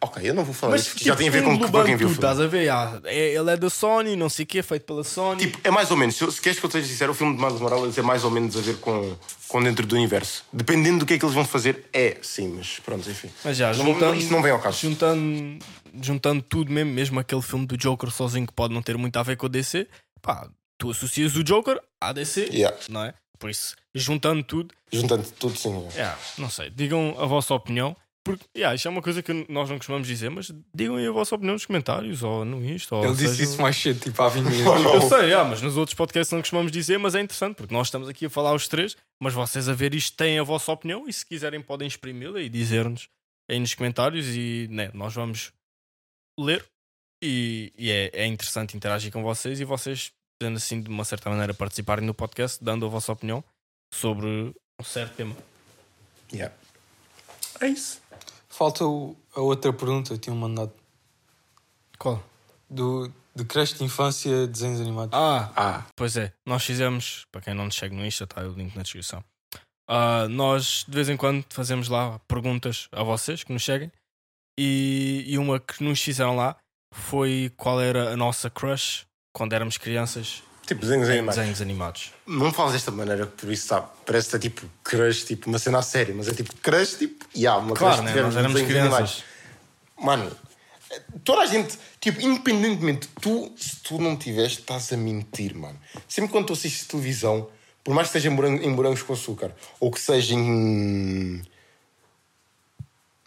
[0.00, 1.84] Ok, eu não vou falar Mas isso, porque já tipo, tem a ver com, com
[1.84, 2.14] quem viu o filme.
[2.14, 2.68] Estás a ver?
[2.68, 5.40] Ah, é- ele é da Sony, não sei o que, feito pela Sony.
[5.40, 7.42] Tipo, é mais ou menos, se, se queres que eu seja sincero, o filme de
[7.42, 9.16] Miles Morales é mais ou menos a ver com,
[9.48, 10.44] com dentro do universo.
[10.52, 13.28] Dependendo do que é que eles vão fazer, é sim, mas pronto, enfim.
[13.44, 14.78] Mas já, juntando, Isso não vem ao caso.
[14.78, 15.58] Juntando,
[16.00, 19.22] juntando tudo mesmo, mesmo aquele filme do Joker sozinho que pode não ter muito a
[19.24, 19.88] ver com a DC,
[20.22, 22.76] pá, tu associas o Joker à DC, Yeah.
[22.88, 23.14] não é?
[23.36, 25.72] Por isso, juntando tudo, Juntando tudo, sim.
[25.94, 25.98] é.
[25.98, 29.70] yeah, não sei, digam a vossa opinião, porque yeah, isto é uma coisa que nós
[29.70, 32.94] não costumamos dizer, mas digam aí a vossa opinião nos comentários ou no Insta.
[32.96, 34.94] Ou Ele disse seja- isso mais cedo, tipo há 20 Oh, minutos.
[34.94, 37.86] Eu sei, yeah, mas nos outros podcasts não costumamos dizer, mas é interessante porque nós
[37.86, 41.08] estamos aqui a falar os três, mas vocês a ver isto têm a vossa opinião
[41.08, 43.08] e se quiserem podem exprimi-la e dizer-nos
[43.50, 45.52] aí nos comentários e né, nós vamos
[46.38, 46.64] ler
[47.22, 51.30] e, e é, é interessante interagir com vocês e vocês, podendo assim de uma certa
[51.30, 53.42] maneira participarem no podcast, dando a vossa opinião
[53.92, 54.26] sobre
[54.78, 55.34] um certo tema.
[56.32, 56.54] Yeah.
[57.60, 58.00] É isso.
[58.48, 60.72] Falta o- a outra pergunta, eu tinha mandado.
[61.98, 62.22] Qual?
[62.70, 65.12] Do, de creche de infância, desenhos animados.
[65.18, 68.52] Ah, Ah, Pois é, nós fizemos, para quem não nos segue no Insta, está o
[68.52, 69.22] link na descrição.
[69.88, 73.90] Ah, nós de vez em quando fazemos lá perguntas a vocês que nos seguem
[74.58, 76.56] e, e uma que nos fizeram lá
[76.94, 81.36] foi qual era a nossa crush quando éramos crianças tipo desenhos em animados.
[81.36, 82.12] desenhos animados.
[82.26, 85.78] Não falas desta maneira, por isso sabe, parece que é tipo crush, tipo uma cena
[85.78, 88.12] a sério, mas é tipo crush, tipo, e há uma Claro, crush né?
[88.12, 89.24] que nós éramos crianças.
[90.00, 90.30] Mano,
[91.24, 95.78] toda a gente, tipo, independentemente, tu, se tu não tiveste, estás a mentir, mano.
[96.06, 97.48] Sempre quando tu assistes televisão,
[97.82, 99.50] por mais que seja em morango- em morangos com açúcar,
[99.80, 101.42] ou que seja em.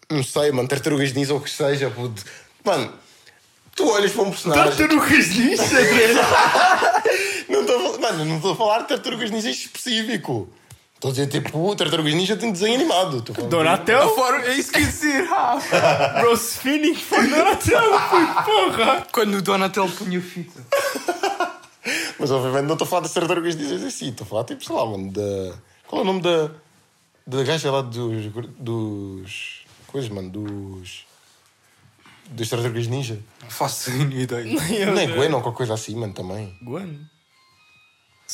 [0.09, 2.23] Não sei, mano, tartarugas ninja, ou que seja, puto.
[2.63, 2.93] Mano,
[3.75, 4.63] tu olhas para um personagem.
[4.75, 5.63] Tartarugas ninja,
[7.75, 10.49] estou a falar- Mano, não estou a falar de tartarugas ninja específico.
[10.95, 13.21] Estou a dizer, tipo, tartarugas ninja tem desenho animado.
[13.21, 14.13] Donatel?
[14.15, 15.27] Fora, é eu ia dizer.
[16.23, 17.81] Rose Finning for Donatel,
[18.45, 19.07] porra!
[19.11, 20.61] Quando o Donatello punha fita.
[22.19, 24.75] Mas obviamente não estou a falar das tartarugas ninjas assim, estou a falar tipo, sei
[24.75, 25.55] lá, mano, da.
[25.87, 26.51] Qual é o nome da.
[27.25, 28.25] Da gaja lá dos.
[28.59, 29.61] dos.
[29.87, 31.05] coisas, mano, dos.
[32.29, 33.17] dos tartarugas ninja?
[33.41, 34.45] Não faço mínima ideia.
[34.45, 36.55] Não é Gwen ou qualquer coisa assim, mano, também.
[36.61, 36.99] Gwen?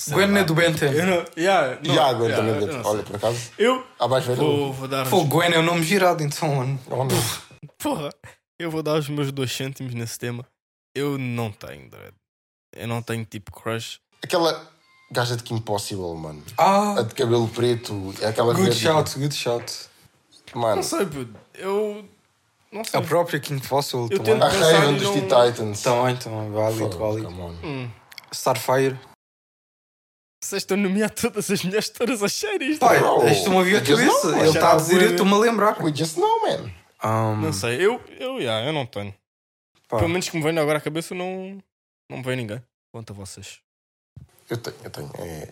[0.09, 0.95] Gwen é do Ben 10.
[0.97, 2.71] Eu não, yeah, não, a Gwen yeah, também.
[2.71, 2.81] sei.
[2.83, 3.51] Olha, por acaso.
[3.57, 4.37] Eu A mais velha.
[4.37, 6.79] vou, vou dar Pô, Gwen é o nome girado, então, mano.
[7.79, 8.09] Porra,
[8.59, 10.45] eu vou dar os meus dois cêntimos nesse tema.
[10.95, 12.13] Eu não tenho, Dredd.
[12.75, 13.99] Eu não tenho tipo crush.
[14.23, 14.67] Aquela
[15.11, 16.43] gaja de Kim Possible, mano.
[16.57, 18.79] Ah, A de cabelo preto, é aquela good verde.
[18.81, 19.73] shout, good shout.
[20.53, 21.33] Mano, Não sei, puto.
[21.53, 22.05] Eu.
[22.71, 22.99] Não sei.
[22.99, 24.41] A própria King Fossil Eu também.
[24.41, 25.81] a Raven dos não- Teen Titans.
[25.81, 27.25] Também, também, válido, válido.
[27.27, 27.55] come on.
[27.63, 27.89] Hum.
[28.31, 28.99] Starfire.
[30.39, 32.77] Vocês estão a nomear todas as mulheres todas as séries.
[32.77, 32.97] Pai,
[33.31, 34.31] estão a a just cabeça.
[34.31, 35.81] know, Ele está a dizer, eu estou-me a lembrar.
[35.83, 36.71] We just know, man.
[37.03, 39.13] Um, Não sei, eu, eu, yeah, eu não tenho.
[39.87, 41.61] pá, Pelo menos que me venha agora à cabeça, não,
[42.09, 42.63] não me veio ninguém.
[42.91, 43.59] Quanto a vocês.
[44.49, 45.11] Eu tenho, eu tenho.
[45.19, 45.49] É...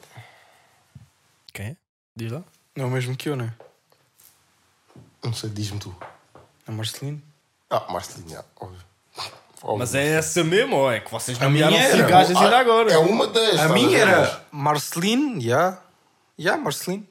[1.54, 1.76] Quem é?
[2.16, 2.44] Diz lá.
[2.76, 3.54] Não é o mesmo que eu, né?
[5.24, 5.96] Não sei, diz-me tu.
[6.68, 7.22] A Marceline.
[7.70, 8.80] Ah, Marcelinha, já, óbvio.
[9.68, 9.80] Óbvio.
[9.80, 11.98] Mas é essa mesmo, ou é que vocês A minha nomearam era.
[11.98, 12.92] cinco gajas ainda agora?
[12.94, 13.50] É uma das.
[13.50, 15.80] A estás minha era Marceline, já.
[16.38, 17.10] Já, Marceline.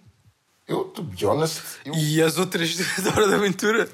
[0.69, 1.93] Eu, to be honest, eu.
[1.95, 3.89] E as outras da Hora da Aventura.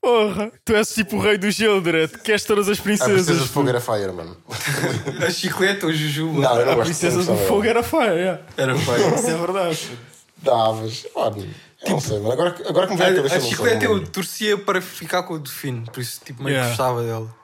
[0.00, 2.12] Porra, tu és tipo o rei do gelo, Dredd.
[2.18, 3.12] Queres todas as A princesas.
[3.26, 4.36] princesa de fogo era fire, mano.
[5.26, 6.40] A chicleta, o Jujuba.
[6.40, 8.42] Não, eu não a gosto princesa de do fogo era fire, yeah.
[8.56, 9.14] Era feio.
[9.14, 9.90] Isso é verdade.
[10.36, 11.06] Davas.
[11.14, 11.48] Mano,
[11.82, 12.32] eu não sei, mano.
[12.32, 14.10] Agora, agora que me vem à A, cabeça, a não chicleta não eu lembro.
[14.10, 16.68] torcia para ficar com o Delfino, por isso tipo, meio Yeah.
[16.70, 17.36] gostava dela.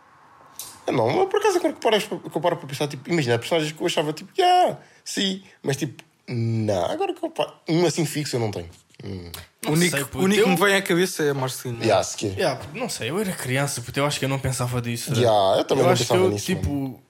[0.87, 3.39] Eu Não, mas por acaso, agora que paras, que eu paro para pensar, tipo, imagina,
[3.39, 6.85] personagens que eu achava, tipo, yeah, sim, mas tipo, não.
[6.87, 8.69] Agora que eu paro, um assim fixo eu não tenho.
[9.03, 9.31] Hum.
[9.67, 11.81] O único, sei, puto, o único que eu- me vem à cabeça é a Marceline.
[11.83, 12.27] Yeah, se.
[12.27, 15.13] Yeah, não sei, eu era criança, porque eu acho que eu não pensava disso.
[15.15, 16.47] Yeah, eu também eu não acho que pensava eu, nisso.
[16.47, 17.01] tipo, mano.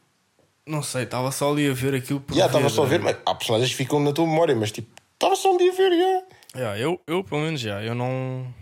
[0.66, 3.16] não sei, estava só ali a ver aquilo por Yeah, estava só a ver, Dredd.
[3.24, 5.74] mas há personagens que ficam na tua memória, mas tipo, estava só um dia a
[5.74, 6.24] ver, yeah.
[6.54, 8.54] Yeah, eu, eu, pelo menos, já, eu não.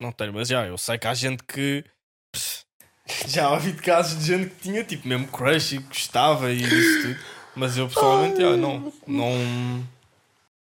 [0.00, 1.84] Não tenho, mas já, eu sei que há gente que.
[2.32, 2.64] pss,
[3.26, 7.02] Já ouvi de casos de gente que tinha, tipo, mesmo crush e gostava e isso
[7.02, 7.20] tudo.
[7.56, 8.92] Mas eu pessoalmente, já, não.
[9.06, 9.88] não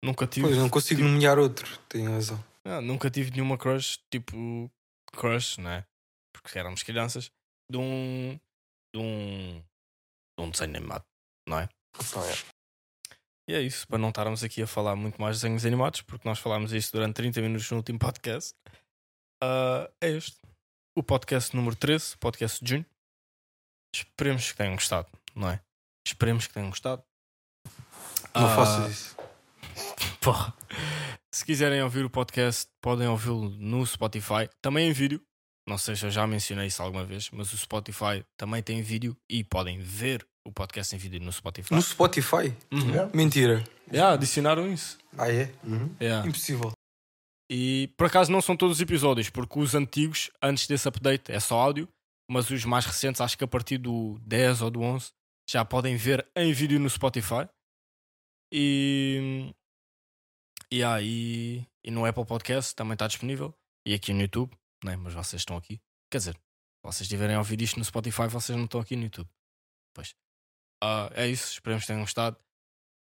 [0.03, 0.47] nunca tive.
[0.47, 2.43] Pois, não consigo nomear outro, tem razão.
[2.65, 4.69] Ah, nunca tive nenhuma crush, tipo,
[5.15, 5.85] crush, né?
[6.33, 7.31] Porque éramos crianças,
[7.69, 8.37] de um.
[8.93, 9.63] de um.
[10.37, 11.05] de um desenho animado,
[11.47, 11.69] não é?
[11.97, 12.33] Então, é.
[13.47, 16.27] E é isso, para não estarmos aqui a falar muito mais de desenhos animados, porque
[16.27, 18.55] nós falámos isso durante 30 minutos no último podcast.
[19.41, 20.37] ah, é este.
[20.95, 22.85] O podcast número 13, podcast de junho.
[23.93, 25.61] Esperemos que tenham gostado, não é?
[26.07, 27.03] Esperemos que tenham gostado.
[28.35, 28.55] Não Ah.
[28.55, 29.17] faças isso.
[30.21, 30.53] Porra.
[31.31, 35.21] Se quiserem ouvir o podcast, podem ouvi-lo no Spotify, também em vídeo.
[35.67, 39.15] Não sei se eu já mencionei isso alguma vez, mas o Spotify também tem vídeo
[39.29, 41.73] e podem ver o podcast em vídeo no Spotify.
[41.73, 42.53] No Spotify?
[42.71, 42.89] Uhum.
[42.89, 43.11] Yeah.
[43.15, 43.63] Mentira.
[43.91, 44.97] Yeah, adicionaram isso.
[45.17, 45.53] Ah, é?
[46.01, 46.27] Yeah.
[46.27, 46.73] Impossível.
[47.49, 51.39] E por acaso não são todos os episódios, porque os antigos, antes desse update, é
[51.39, 51.87] só áudio,
[52.29, 55.11] mas os mais recentes, acho que a partir do 10 ou do 11,
[55.49, 57.47] já podem ver em vídeo no Spotify.
[58.51, 59.53] E.
[60.71, 61.65] E aí.
[61.85, 63.53] E no Apple Podcast também está disponível.
[63.85, 64.51] E aqui no YouTube,
[64.85, 64.95] né?
[64.95, 65.81] mas vocês estão aqui.
[66.09, 66.39] Quer dizer, se
[66.83, 69.29] vocês estiverem a ouvir isto no Spotify, vocês não estão aqui no YouTube.
[69.93, 70.15] Pois.
[70.81, 72.37] Ah, é isso, esperamos que tenham gostado.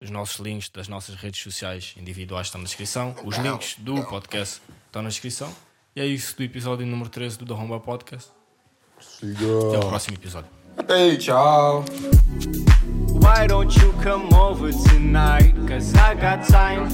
[0.01, 3.15] Os nossos links das nossas redes sociais individuais estão na descrição.
[3.23, 5.53] Os links do podcast estão na descrição.
[5.95, 8.29] E é isso do episódio número 13 do The Home Podcast.
[8.97, 10.49] Até o próximo episódio.
[10.89, 11.85] Ei, Tchau.
[13.21, 15.53] Why don't you come over tonight?
[15.67, 16.89] Cause I got time.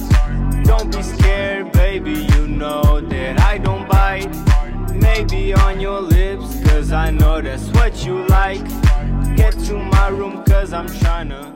[0.64, 2.26] Don't be scared, baby.
[2.34, 4.51] You know that I don't bite.
[4.94, 8.64] Maybe on your lips, cause I know that's what you like.
[9.36, 11.52] Get to my room, cause I'm tryna.